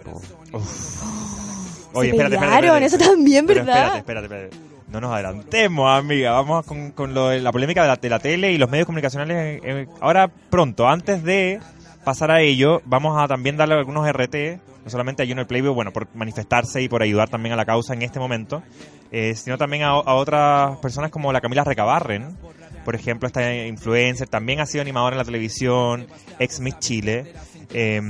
[1.93, 3.97] Oye, Se espérate, espérate, eso también, Pero ¿verdad?
[3.97, 4.69] Espérate, espérate, espérate.
[4.91, 6.31] No nos adelantemos, amiga.
[6.31, 8.85] Vamos con, con lo de la polémica de la, de la tele y los medios
[8.85, 9.61] comunicacionales.
[9.63, 11.59] eh, ahora, pronto, antes de
[12.03, 15.91] pasar a ello, vamos a también darle algunos RT, no solamente a Junior Playboy, bueno,
[15.91, 18.63] por manifestarse y por ayudar también a la causa en este momento,
[19.11, 22.35] eh, sino también a, a otras personas como la Camila Recabarren,
[22.89, 26.07] por ejemplo, esta influencer, también ha sido animadora en la televisión,
[26.39, 27.33] ex Miss Chile,
[27.71, 28.01] eh,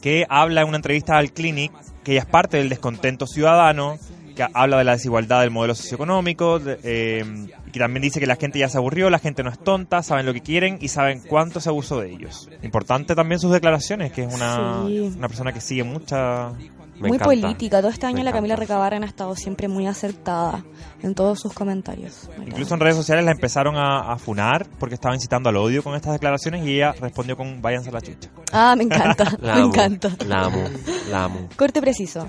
[0.00, 1.70] que habla en una entrevista al Clinic
[2.02, 3.98] que ella es parte del descontento ciudadano,
[4.34, 7.24] que habla de la desigualdad del modelo socioeconómico, de- eh,
[7.66, 10.02] y que también dice que la gente ya se aburrió, la gente no es tonta,
[10.02, 12.48] saben lo que quieren y saben cuánto se abusó de ellos.
[12.62, 14.98] Importante también sus declaraciones, que es una, Sí.
[15.16, 16.52] una persona que sigue mucha...
[16.94, 17.24] Me muy encanta.
[17.24, 17.80] política.
[17.80, 18.72] Todo este año Me la Camila encanta.
[18.74, 20.64] Recabarren ha estado siempre muy acertada
[21.02, 22.28] en todos sus comentarios.
[22.38, 25.82] Me Incluso en redes sociales la empezaron a, a funar porque estaba incitando al odio
[25.82, 28.30] con estas declaraciones y ella respondió con váyanse a la chucha.
[28.52, 30.10] Ah, me encanta, me amo, encanta.
[30.26, 30.64] La amo,
[31.10, 31.48] la amo.
[31.56, 32.28] Corte preciso.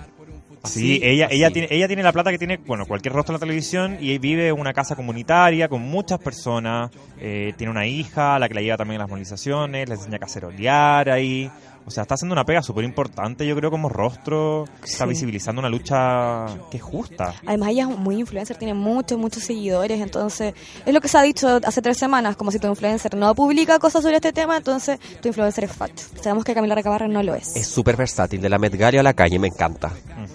[0.64, 1.54] Sí, Así, ella, ella, así.
[1.54, 4.48] tiene, ella tiene la plata que tiene, bueno, cualquier rostro en la televisión y vive
[4.48, 6.90] en una casa comunitaria con muchas personas.
[7.20, 10.16] eh, tiene una hija a la que la lleva también a las movilizaciones, le enseña
[10.16, 11.52] a cacerolear ahí.
[11.88, 14.66] O sea, está haciendo una pega súper importante, yo creo, como rostro.
[14.84, 15.10] Está Sí.
[15.10, 17.36] visibilizando una lucha que es justa.
[17.46, 20.02] Además, ella es muy influencer, tiene muchos, muchos seguidores.
[20.02, 20.54] Entonces,
[20.86, 23.78] es lo que se ha dicho hace tres semanas: como si tu influencer no publica
[23.80, 26.06] cosas sobre este tema, entonces tu influencer es facho.
[26.22, 27.56] Sabemos que Camila Recabarren no lo es.
[27.56, 29.92] Es súper versátil, de la Met Gala a la calle, me encanta.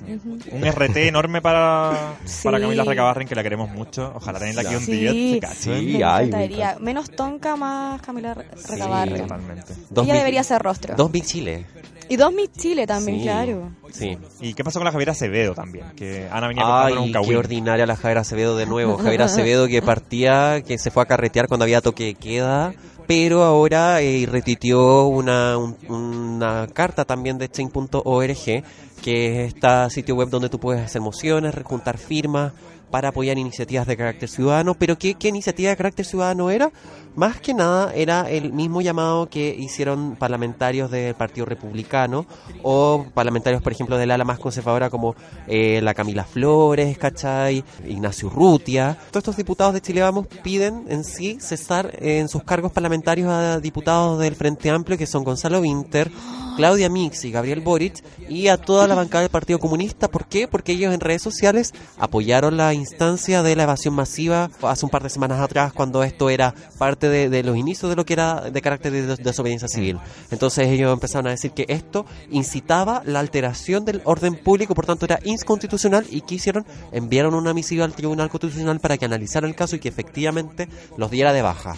[0.08, 0.38] Ujú.
[0.52, 2.40] Un RT enorme para, Sí.
[2.44, 4.12] para Camila Recabarren, que la queremos mucho.
[4.14, 4.92] Ojalá tenerla aquí un Sí.
[4.92, 5.48] día.
[5.52, 6.76] Sí, Me ay, me encantaría.
[6.80, 9.22] Menos tonca, más Camila Re- Recabarren.
[9.22, 9.72] Totalmente.
[9.72, 10.94] Ella mil- debería ser rostro.
[10.96, 11.66] Dos Big Chile.
[12.08, 13.70] Y dos Miss Chile también, Sí, claro.
[13.92, 14.18] Sí.
[14.40, 15.86] ¿Y qué pasó con la Javiera Acevedo también?
[15.94, 18.96] Que Ana venía contándonos un Ay, qué ordinaria la Javier Acevedo de nuevo.
[19.02, 22.74] Javier Acevedo que partía, que se fue a carretear cuando había toque de queda,
[23.06, 28.64] pero ahora eh, retuiteó una, un- una carta también de chain.org,
[29.02, 32.52] que es este sitio web donde tú puedes hacer mociones, juntar firmas
[32.90, 34.74] para apoyar iniciativas de carácter ciudadano.
[34.74, 36.70] Pero ¿qué, qué iniciativa de carácter ciudadano era?
[37.16, 42.24] Más que nada era el mismo llamado que hicieron parlamentarios del Partido Republicano
[42.62, 45.16] o parlamentarios, por ejemplo, del ala más conservadora como
[45.48, 47.64] eh, la Camila Flores, ¿cachai?
[47.86, 48.96] Ignacio Urrutia.
[49.10, 53.58] Todos estos diputados de Chile Vamos piden en sí cesar en sus cargos parlamentarios a
[53.58, 56.10] diputados del Frente Amplio que son Gonzalo Winter,
[56.56, 60.08] Claudia Mix y Gabriel Boric y a toda la bancada del Partido Comunista.
[60.08, 60.46] ¿Por qué?
[60.46, 65.02] Porque ellos en redes sociales apoyaron la instancia de la evasión masiva hace un par
[65.02, 68.50] de semanas atrás cuando esto era parte de, de los inicios de lo que era
[68.50, 69.98] de carácter de des- desobediencia civil.
[70.30, 75.06] Entonces ellos empezaron a decir que esto incitaba la alteración del orden público, por tanto
[75.06, 79.54] era inconstitucional y que hicieron, enviaron una misiva al Tribunal Constitucional para que analizara el
[79.54, 81.76] caso y que efectivamente los diera de baja.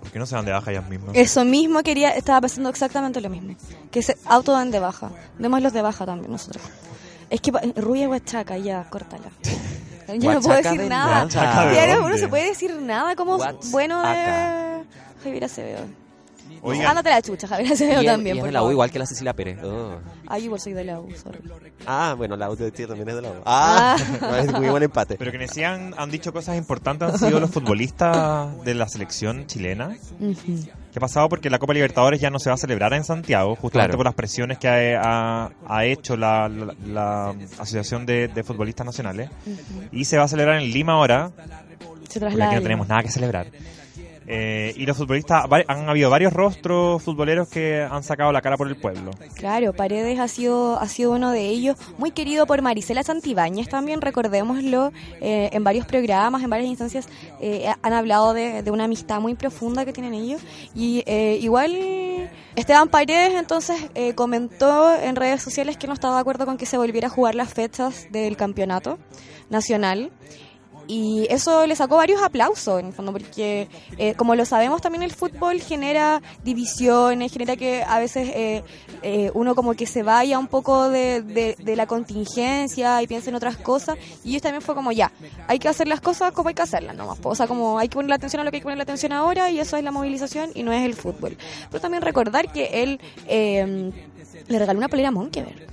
[0.00, 1.10] ¿Por qué no se dan de baja ellas mismas?
[1.14, 3.54] Eso mismo quería, estaba pensando exactamente lo mismo.
[3.90, 5.10] Que se autodan de baja.
[5.38, 6.62] Démoslos de baja también nosotros.
[7.30, 9.30] Es que Rubia Huachaca, ya, córtala.
[10.16, 11.22] Ya no puedo decir de nada.
[11.24, 12.10] Huachaca de Ya no, dónde?
[12.12, 13.38] no se puede decir nada como
[13.70, 14.84] bueno de
[15.22, 15.84] Javier Acevedo.
[16.86, 18.72] Ándate la chucha, Javier Acevedo también, y es de la U favor.
[18.72, 19.58] igual que la Cecilia Pérez.
[19.62, 19.96] Oh.
[20.26, 21.38] Ay, igual soy de la U, sorry.
[21.86, 23.34] Ah, bueno, la U de ti también es de la U.
[23.46, 23.96] Ah,
[24.42, 25.16] es muy buen empate.
[25.18, 29.46] pero que sí han, han dicho cosas importantes, han sido los futbolistas de la selección
[29.46, 29.96] chilena.
[30.18, 31.28] ¿Qué ha pasado?
[31.28, 33.96] Porque la Copa Libertadores ya no se va a celebrar en Santiago, justamente Claro.
[33.98, 38.86] por las presiones que ha, ha- ha hecho la, la- la Asociación de, de Futbolistas
[38.86, 39.30] Nacionales.
[39.92, 41.30] Y se va a celebrar en Lima ahora,
[42.08, 42.46] Se porque traslada.
[42.50, 43.46] aquí no tenemos nada que celebrar.
[44.30, 48.68] Eh, y los futbolistas, han habido varios rostros futboleros que han sacado la cara por
[48.68, 49.10] el pueblo.
[49.34, 54.02] Claro, Paredes ha sido, ha sido uno de ellos, muy querido por Marisela Santibáñez también,
[54.02, 57.08] recordémoslo, eh, en varios programas, en varias instancias
[57.40, 60.42] eh, han hablado de, de una amistad muy profunda que tienen ellos.
[60.74, 61.72] Y eh, igual
[62.56, 66.66] Esteban Paredes entonces eh, comentó en redes sociales que no estaba de acuerdo con que
[66.66, 68.98] se volviera a jugar las fechas del campeonato
[69.48, 70.10] nacional.
[70.90, 73.68] Y eso le sacó varios aplausos, en el fondo, porque
[73.98, 78.64] eh, como lo sabemos también el fútbol genera divisiones, genera que a veces eh,
[79.02, 83.36] eh, uno como que se vaya un poco de, de- la contingencia y piensa en
[83.36, 83.98] otras cosas.
[84.24, 85.12] Y ellos también fue como, ya,
[85.46, 87.18] hay que hacer las cosas como hay que hacerlas nomás.
[87.22, 88.84] O sea, como hay que poner la atención a lo que hay que poner la
[88.84, 91.36] atención ahora y eso es la movilización y no es el fútbol.
[91.70, 93.92] Pero también recordar que él eh,
[94.48, 95.66] le regaló una polera a Monkeberg,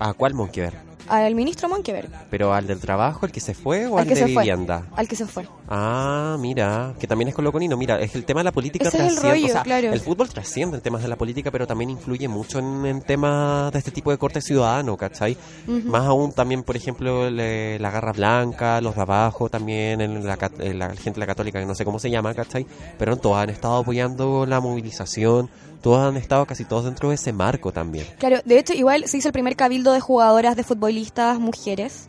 [0.00, 0.74] ¿A cuál Monkever?
[1.08, 4.14] Al ministro Monkeberg, ¿Pero al del trabajo, el que se fue o Al al, que
[4.14, 4.42] de se fue.
[4.42, 4.86] vivienda?
[4.96, 5.46] al que se fue.
[5.68, 7.76] Ah, mira, que también es coloconino.
[7.76, 9.36] Mira, es el tema de la política Ese es el trasciende.
[9.40, 9.92] rollo, o sea, claro.
[9.92, 13.72] el fútbol trasciende en temas de la política, pero también influye mucho en, en temas
[13.72, 15.36] de este tipo de corte ciudadano, ¿cachai?
[15.66, 20.38] Más aún también, por ejemplo, le- la garra blanca, los de abajo también, en la,
[20.58, 22.66] en la gente la católica, que no sé cómo se llama, ¿cachai?
[22.98, 25.48] Pero todos han estado apoyando la movilización,
[25.82, 28.06] todos han estado casi todos dentro de ese marco también.
[28.18, 32.06] Claro, de hecho, igual se hizo el primer cabildo de jugadoras de futbolistas mujeres.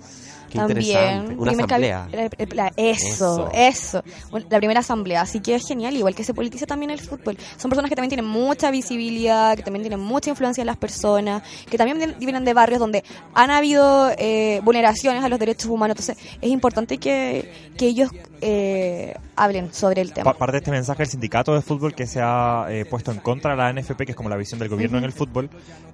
[0.53, 0.79] Qué también.
[0.79, 1.35] interesante.
[1.35, 2.07] Una asamblea.
[2.11, 4.03] la- la- eso, eso,
[4.49, 5.21] La primera asamblea.
[5.21, 7.37] Así que es genial, igual que se politiza también el fútbol.
[7.57, 11.43] Son personas que también tienen mucha visibilidad, que también tienen mucha influencia en las personas,
[11.69, 15.97] que también vien- vienen de barrios donde han habido eh, vulneraciones a los derechos humanos.
[15.99, 18.09] Entonces, es importante que, que ellos
[18.41, 20.31] eh, hablen sobre el tema.
[20.33, 23.17] Pa- parte de este mensaje del sindicato de fútbol que se ha eh, puesto en
[23.19, 25.49] contra de la NFP, que es como la visión del gobierno en el fútbol.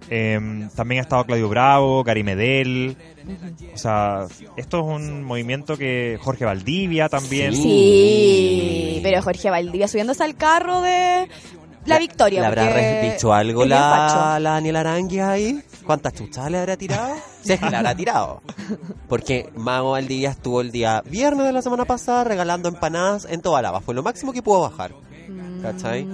[0.09, 2.97] Eh, también ha estado Claudio Bravo, Gary Medel.
[3.73, 4.27] O sea,
[4.57, 7.55] esto es un movimiento que Jorge Valdivia también.
[7.55, 8.99] Sí.
[9.03, 11.27] Pero Jorge Valdivia subiéndose al carro de
[11.85, 12.41] la, victoria.
[12.41, 15.61] ¿Le habrá dicho algo la, la Daniela Aranguia ahí?
[15.85, 17.15] ¿Cuántas chuchas le habrá tirado?
[17.41, 18.41] Si es que le habrá tirado.
[19.07, 23.61] Porque Mago Valdivia estuvo el día viernes de la semana pasada regalando empanadas en toda
[23.61, 23.81] lava.
[23.81, 24.91] Fue lo máximo que pudo bajar.
[25.61, 26.07] ¿Cachai?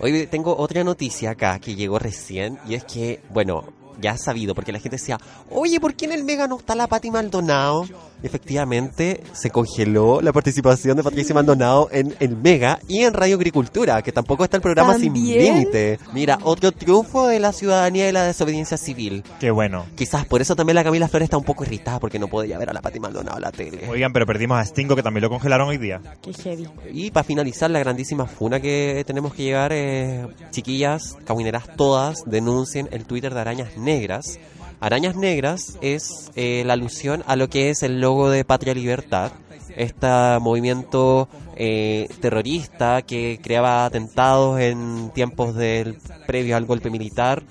[0.00, 3.64] Hoy tengo otra noticia acá que llegó recién y es que, bueno,
[3.98, 5.18] ya sabido, porque la gente decía,
[5.50, 7.86] oye, ¿por qué en el Mega no está la Pati Maldonado?
[8.22, 14.02] Efectivamente se congeló la participación de Patricia Maldonado en el Mega y en Radio Agricultura,
[14.02, 15.12] que tampoco está el programa Sin.
[15.14, 15.98] Límite.
[16.12, 19.22] Mira, otro triunfo de la ciudadanía y la desobediencia civil.
[19.40, 19.86] Qué bueno.
[19.96, 22.70] Quizás por eso también la Camila Flores está un poco irritada porque no podía ver
[22.70, 23.88] a la Pati Maldonado en la tele.
[23.88, 26.00] Oigan, pero perdimos a Stingo, que también lo congelaron hoy día.
[26.22, 26.68] Qué heavy.
[26.92, 32.88] Y para finalizar, la grandísima funa que tenemos que llegar, eh, chiquillas, cabineras todas, denuncien
[32.92, 34.38] el Twitter de Arañas Negras.
[34.80, 39.32] Arañas Negras es eh, la alusión a lo que es el logo de Patria Libertad.
[39.76, 40.08] este
[40.40, 47.42] movimiento eh, terrorista que creaba atentados en tiempos del previo al golpe militar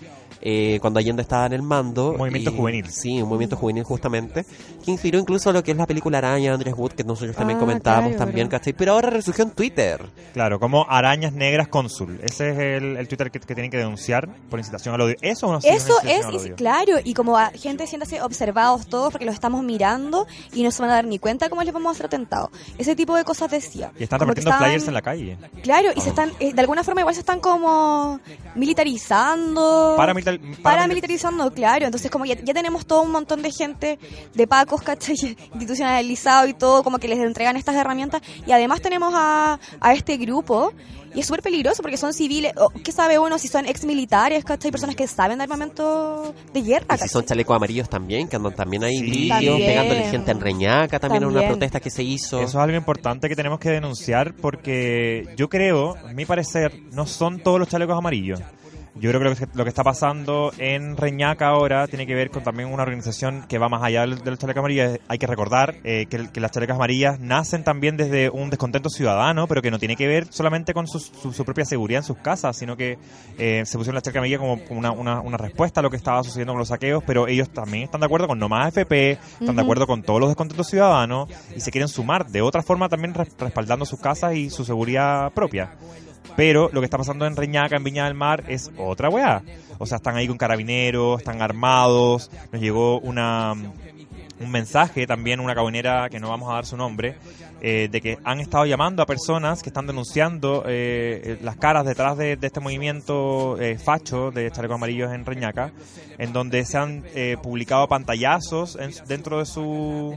[0.42, 2.12] eh, cuando Allende estaba en el mando.
[2.12, 2.90] Un movimiento y- juvenil.
[2.90, 4.46] Sí, un movimiento juvenil justamente,
[4.84, 7.58] que inspiró incluso lo que es la película Araña de Andrés Wood, que nosotros también
[7.58, 8.48] Ah, comentábamos claro, también.
[8.48, 8.74] ¿cachai?
[8.74, 10.06] Pero ahora resurgió en Twitter.
[10.34, 12.20] Claro, como Arañas Negras Cónsul.
[12.24, 15.16] Ese es el, el Twitter que, que tienen que denunciar por incitación al odio.
[15.22, 15.60] ¿Eso no?
[15.60, 16.56] Eso es, al odio.
[16.56, 20.82] claro, y como a gente siéntase observados todos porque los estamos mirando y no se
[20.82, 22.52] van a dar ni cuenta cómo les vamos a hacer atentado.
[22.78, 23.92] Ese tipo de cosas decía.
[24.00, 25.38] Y están repartiendo estaban- flyers en la calle.
[25.64, 28.20] Claro, y se están, eh, de alguna forma igual se están como
[28.56, 29.94] militarizando.
[30.28, 31.86] Paramilitar- Paramilitarizando, claro.
[31.86, 34.00] Entonces como ya, ya tenemos todo un montón de gente
[34.34, 35.16] de pacos, ¿cachai?
[35.54, 38.22] Institucionalizado y todo, como que les entregan estas herramientas.
[38.46, 40.74] Y además tenemos a, a este grupo.
[41.16, 42.54] Y es súper peligroso porque son civiles.
[42.58, 44.70] o, ¿Qué sabe uno si son ex militares, ¿cachai?
[44.72, 48.54] Personas que saben de armamento de guerra, Y si son chalecos amarillos también, que andan
[48.54, 49.30] también ahí Sí.
[49.66, 52.40] pegándole gente en Reñaca, también en una protesta que se hizo.
[52.40, 57.08] Eso es algo importante que tenemos que denunciar porque yo creo, a mi parecer, no
[57.08, 58.40] son todos los chalecos amarillos.
[59.00, 62.72] Yo creo que lo que, está pasando en Reñaca ahora tiene que ver con también
[62.72, 65.00] una organización que va más allá de los chalecos amarillos.
[65.08, 69.48] Hay que recordar eh, que, que las chalecas amarillas nacen también desde un descontento ciudadano,
[69.48, 72.18] pero que no tiene que ver solamente con su, su- su propia seguridad en sus
[72.18, 72.98] casas, sino que
[73.38, 75.98] eh, se pusieron las chalecas amarillas como como una, una- una respuesta a lo que
[75.98, 79.12] estaba sucediendo con los saqueos, pero ellos también están de acuerdo con no más FP,
[79.40, 82.90] están de acuerdo con todos los descontentos ciudadanos y se quieren sumar de otra forma
[82.90, 85.72] también res- respaldando sus casas y su seguridad propia.
[86.38, 89.42] Pero lo que está pasando en Reñaca, en Viña del Mar, es otra weá.
[89.80, 92.32] O sea, están ahí con carabineros, están armados.
[92.54, 93.54] Nos llegó una
[94.40, 97.16] un mensaje también, una cabonera que no vamos a dar su nombre,
[97.60, 101.88] eh, de que han estado llamando a personas que están denunciando eh, eh, las caras
[101.88, 105.72] detrás de, este movimiento eh, facho de chalecos amarillos en Reñaca,
[106.20, 110.16] en donde se han eh, publicado pantallazos en- dentro de, su,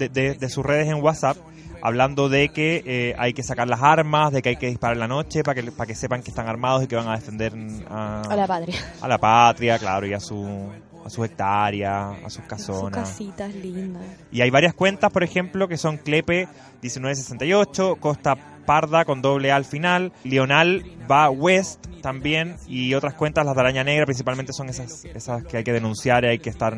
[0.00, 1.36] de sus redes en WhatsApp
[1.82, 5.00] hablando de que eh, hay que sacar las armas, de que hay que disparar en
[5.00, 7.52] la noche para que, para que sepan que están armados y que van a defender
[7.88, 8.76] a, A la patria.
[9.00, 10.68] a la patria, claro, y a su
[11.04, 13.08] a sus hectáreas, a sus Sus casonas.
[13.08, 14.02] casitas lindas.
[14.30, 16.46] Y hay varias cuentas, por ejemplo, que son Clepe
[16.82, 23.44] 1968, Costa Parda con doble A al final, Lional va West también y otras cuentas,
[23.44, 26.50] las de Araña Negra principalmente son esas, esas que hay que denunciar y hay que
[26.50, 26.76] estar...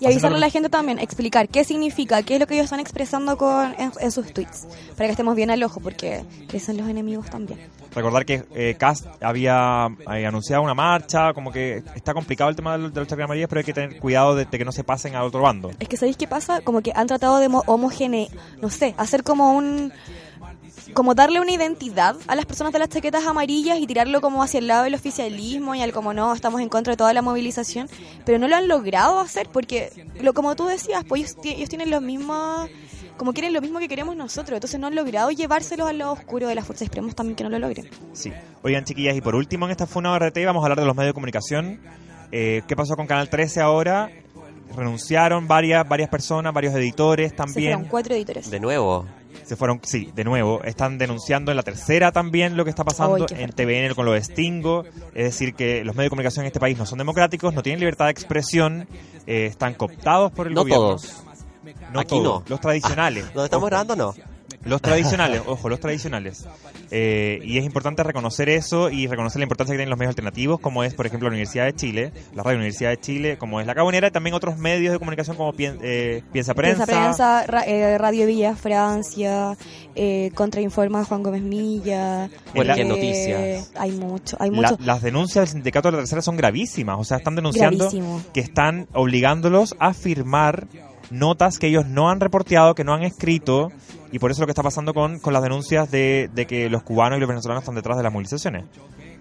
[0.00, 2.80] Y avisarle a la gente también, explicar qué significa, qué es lo que ellos están
[2.80, 4.66] expresando con, en, en sus tweets,
[4.96, 7.58] para que estemos bien al ojo, porque crecen los enemigos también.
[7.94, 12.72] Recordar que eh, Cast había eh, anunciado una marcha, como que está complicado el tema
[12.72, 14.84] de los, de los amarillas, pero hay que tener cuidado de, de que no se
[14.84, 15.70] pasen al otro bando.
[15.78, 16.60] Es que ¿sabéis qué pasa?
[16.60, 18.28] Como que han tratado de homogene,
[18.60, 19.92] no sé, hacer como un...
[20.94, 24.58] Como darle una identidad a las personas de las chaquetas amarillas y tirarlo como hacia
[24.58, 27.88] el lado del oficialismo y al como no, estamos en contra de toda la movilización,
[28.24, 31.68] pero no lo han logrado hacer porque, lo como tú decías, pues ellos, ti- ellos
[31.68, 32.68] tienen los mismos,
[33.16, 36.46] como quieren lo mismo que queremos nosotros, entonces no han logrado llevárselos al lado oscuro
[36.46, 37.88] de las fuerzas, esperemos también que no lo logren.
[38.12, 38.32] Sí.
[38.62, 41.10] Oigan, chiquillas, y por último en esta Funa RT vamos a hablar de los medios
[41.10, 41.80] de comunicación.
[42.32, 44.10] Eh, ¿Qué pasó con Canal 13 ahora?
[44.74, 47.84] Renunciaron varias, varias personas, varios editores Se fueron también.
[47.88, 48.50] cuatro editores.
[48.50, 49.06] De nuevo.
[49.44, 50.62] Se fueron, sí, de nuevo.
[50.64, 53.50] Están denunciando en la tercera también lo que está pasando qué en.
[53.52, 54.84] TVN con lo de Stingo.
[55.14, 57.80] Es decir, que los medios de comunicación en este país no son democráticos, no tienen
[57.80, 58.88] libertad de expresión,
[59.26, 60.84] eh, están cooptados por el No gobierno.
[60.86, 61.22] todos.
[61.92, 62.44] No Aquí todos, no.
[62.48, 63.24] Los tradicionales.
[63.32, 63.66] ¿Donde estamos Ojo.
[63.66, 64.14] grabando no?
[64.66, 66.46] Los tradicionales, ojo, los tradicionales.
[66.90, 70.60] Eh, y es importante reconocer eso y reconocer la importancia que tienen los medios alternativos,
[70.60, 73.66] como es, por ejemplo, la Universidad de Chile, la Radio Universidad de Chile, como es
[73.66, 76.84] La Cabonera, y también otros medios de comunicación como Pien- eh, Piensa Prensa.
[76.86, 79.56] Piensa Prensa, Ra- eh, Radio Villa Francia,
[79.94, 82.26] eh, Contrainforma Juan Gómez Milla.
[82.54, 83.72] Eh, noticias.
[83.76, 84.76] Hay mucho, hay La- mucho.
[84.84, 88.22] las denuncias del sindicato de la tercera son gravísimas, o sea, están denunciando Gravísimo.
[88.32, 90.66] que están obligándolos a firmar
[91.10, 93.70] notas que ellos no han reporteado, que no han escrito,
[94.12, 96.82] y por eso lo que está pasando con, con las denuncias de, de que los
[96.82, 98.64] cubanos y los venezolanos están detrás de las movilizaciones.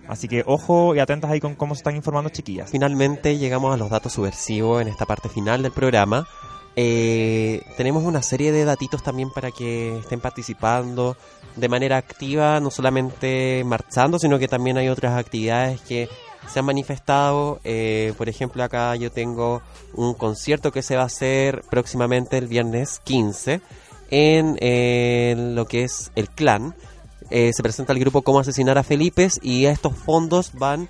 [0.07, 2.69] Así que ojo y atentas ahí con cómo se están informando chiquillas.
[2.69, 6.27] Finalmente llegamos a los datos subversivos en esta parte final del programa.
[6.75, 11.15] Eh, tenemos una serie de datitos también para que estén participando
[11.55, 16.09] de manera activa, no solamente marchando, sino que también hay otras actividades que
[16.47, 17.59] se han manifestado.
[17.63, 19.61] Eh, por ejemplo, acá yo tengo
[19.93, 23.61] un concierto que se va a hacer próximamente el viernes 15
[24.09, 26.75] en eh, lo que es el clan.
[27.31, 30.87] Eh, se presenta el grupo Cómo asesinar a Felipe y estos fondos van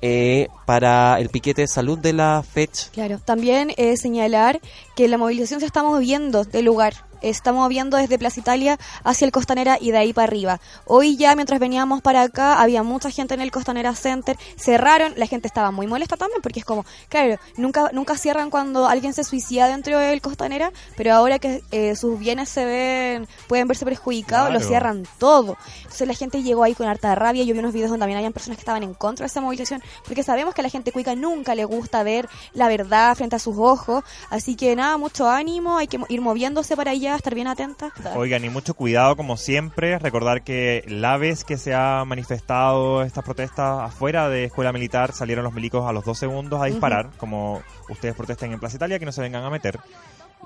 [0.00, 2.90] eh, para el piquete de salud de la FECH.
[2.92, 4.60] Claro, también eh, señalar
[4.98, 6.94] que la movilización se está moviendo de lugar.
[7.20, 10.60] está moviendo desde Plaza Italia hacia el Costanera y de ahí para arriba.
[10.86, 15.26] Hoy ya mientras veníamos para acá había mucha gente en el Costanera Center, cerraron, la
[15.26, 19.24] gente estaba muy molesta también porque es como, claro, nunca nunca cierran cuando alguien se
[19.24, 24.52] suicida dentro del Costanera, pero ahora que eh, sus bienes se ven pueden verse perjudicados,
[24.52, 24.68] lo Claro.
[24.68, 25.56] cierran todo.
[25.78, 28.32] Entonces la gente llegó ahí con harta rabia, yo vi unos videos donde también habían
[28.32, 31.16] personas que estaban en contra de esa movilización, porque sabemos que a la gente cuica
[31.16, 35.76] nunca le gusta ver la verdad frente a sus ojos, así que nada, mucho ánimo,
[35.76, 37.92] hay que ir moviéndose para allá, estar bien atentas.
[38.16, 43.24] Oigan, y mucho cuidado como siempre, recordar que la vez que se ha manifestado estas
[43.24, 47.60] protestas afuera de escuela militar salieron los milicos a los dos segundos a disparar, como
[47.90, 49.78] ustedes protestan en Plaza Italia, que no se vengan a meter.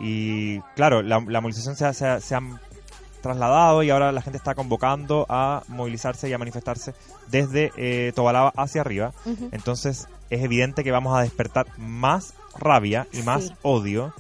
[0.01, 2.40] Y claro, la, la movilización se ha, se se ha
[3.20, 6.93] trasladado y ahora la gente está convocando a movilizarse y a manifestarse
[7.30, 9.12] desde eh, Tobalaba hacia arriba.
[9.53, 13.53] Entonces es evidente que vamos a despertar más rabia y más Sí.
[13.62, 14.12] odio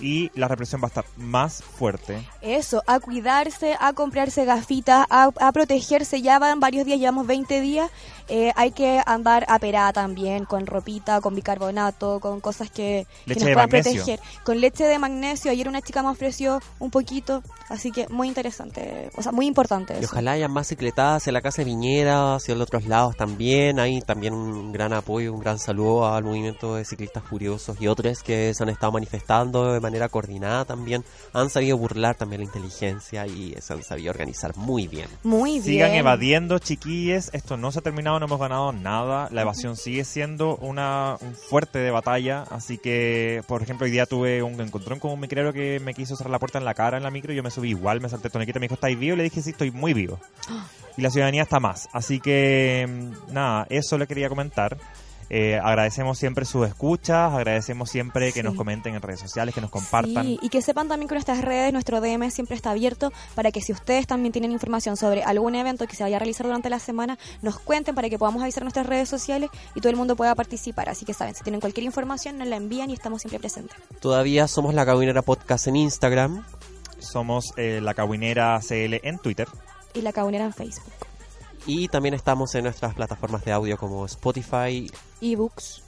[0.00, 2.26] y la represión va a estar más fuerte.
[2.40, 6.22] Eso, a cuidarse, a comprarse gafitas, a, a protegerse.
[6.22, 7.90] Ya van varios días, llevamos 20 días.
[8.28, 13.42] Eh, hay que andar aperada también, con ropita, con bicarbonato, con cosas que, que nos
[13.42, 13.92] puedan magnesio.
[13.92, 14.20] proteger.
[14.44, 15.50] Con leche de magnesio.
[15.50, 19.94] Ayer una chica me ofreció un poquito, así que muy interesante, o sea, muy importante.
[19.94, 20.08] Y eso.
[20.12, 23.78] ojalá haya más cicletadas hacia la casa de Viñera, hacia los otros lados también.
[23.80, 28.22] Hay también un gran apoyo, un gran saludo al movimiento de ciclistas furiosos y otros
[28.22, 31.04] que se han estado manifestando de manera coordinada también.
[31.32, 35.08] Han sabido burlar también la inteligencia y se han sabido organizar muy bien.
[35.22, 35.64] Muy bien.
[35.64, 37.30] Sigan evadiendo, chiquilles.
[37.32, 39.28] Esto no se ha terminado, no hemos ganado nada.
[39.30, 42.44] La evasión sigue siendo una, un fuerte de batalla.
[42.50, 46.16] Así que, por ejemplo, hoy día tuve un encontrón con un micrero que me quiso
[46.16, 47.32] cerrar la puerta en la cara en la micro.
[47.32, 49.14] y Yo me subí igual, me salté el tonequito, me dijo, ¿estáis vivo?
[49.14, 50.18] Y le dije, sí, estoy muy vivo.
[50.96, 51.88] Y la ciudadanía está más.
[51.92, 54.76] Así que, mm, nada, eso le quería comentar.
[55.30, 58.42] Eh, agradecemos siempre sus escuchas, agradecemos siempre que Sí.
[58.42, 60.24] nos comenten en redes sociales, que nos compartan.
[60.24, 63.60] Sí, y que sepan también que nuestras redes, nuestro DM siempre está abierto para que
[63.60, 66.78] si ustedes también tienen información sobre algún evento que se vaya a realizar durante la
[66.78, 70.34] semana, nos cuenten para que podamos avisar nuestras redes sociales y todo el mundo pueda
[70.34, 70.88] participar.
[70.88, 73.76] Así que saben, si tienen cualquier información, nos la envían y estamos siempre presentes.
[74.00, 76.44] Todavía somos la Cabinera Podcast en Instagram.
[76.98, 79.46] Somos eh, la Cabuinera CL en Twitter.
[79.94, 80.84] Y la cabonera en Facebook.
[81.66, 84.90] Y también estamos en nuestras plataformas de audio como Spotify.
[85.20, 85.82] Ebooks.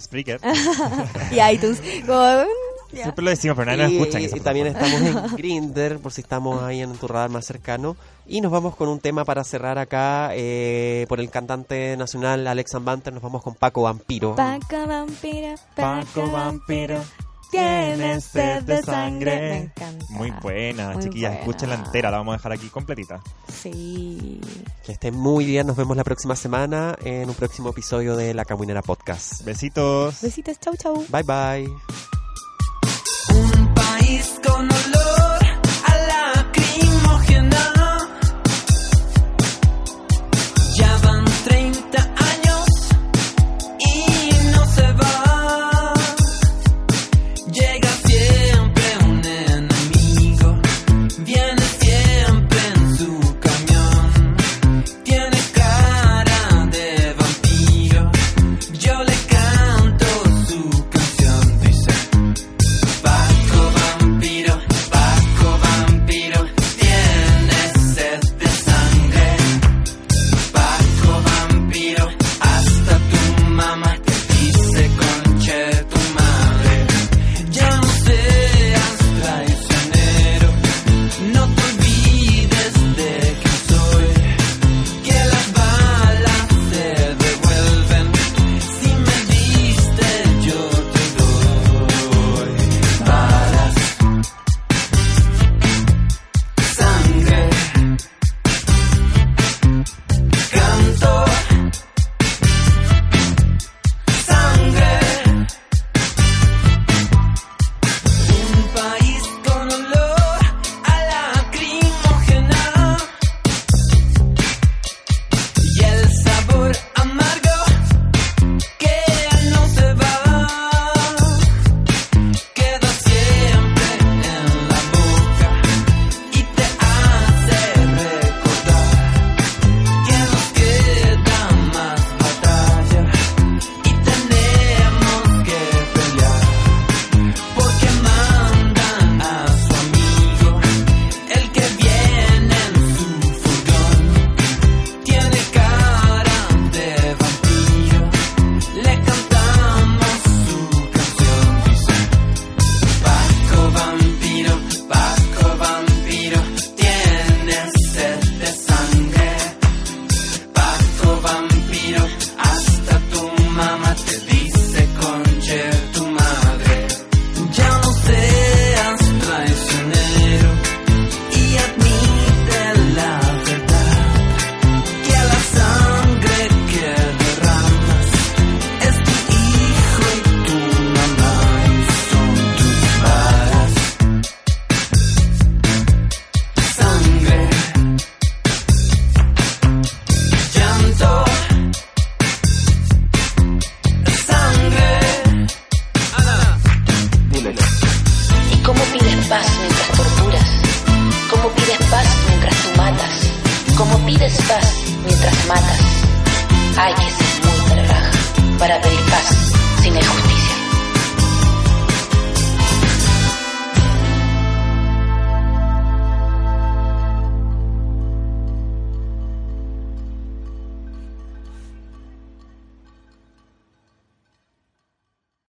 [0.00, 0.40] Spreaker.
[1.30, 1.80] y iTunes.
[2.06, 3.02] Como, mm, ya.
[3.04, 6.62] Siempre lo decimos, pero nadie nos escucha y también estamos en Grinder, por si estamos
[6.62, 7.96] ahí en tu radar más cercano.
[8.26, 12.72] Y nos vamos con un tema para cerrar acá eh, por el cantante nacional Alex
[12.80, 13.12] Banter.
[13.12, 14.34] Nos vamos con Paco Vampiro.
[14.34, 17.02] Paco vampiro, Paco vampiro,
[17.58, 19.36] tienes sed de sangre.
[19.40, 20.06] Me encanta.
[20.10, 21.30] Muy buena, Muy chiquillas.
[21.32, 21.40] buena.
[21.44, 23.20] Escúchenla entera, la vamos a dejar aquí completita.
[23.62, 24.40] Sí.
[24.84, 25.66] Que estén muy bien.
[25.66, 29.42] Nos vemos la próxima semana en un próximo episodio de La Caminera Podcast.
[29.44, 30.20] Besitos.
[30.22, 31.04] Besitos, chau, chau.
[31.08, 31.68] Bye bye.
[33.34, 35.23] Un país con olor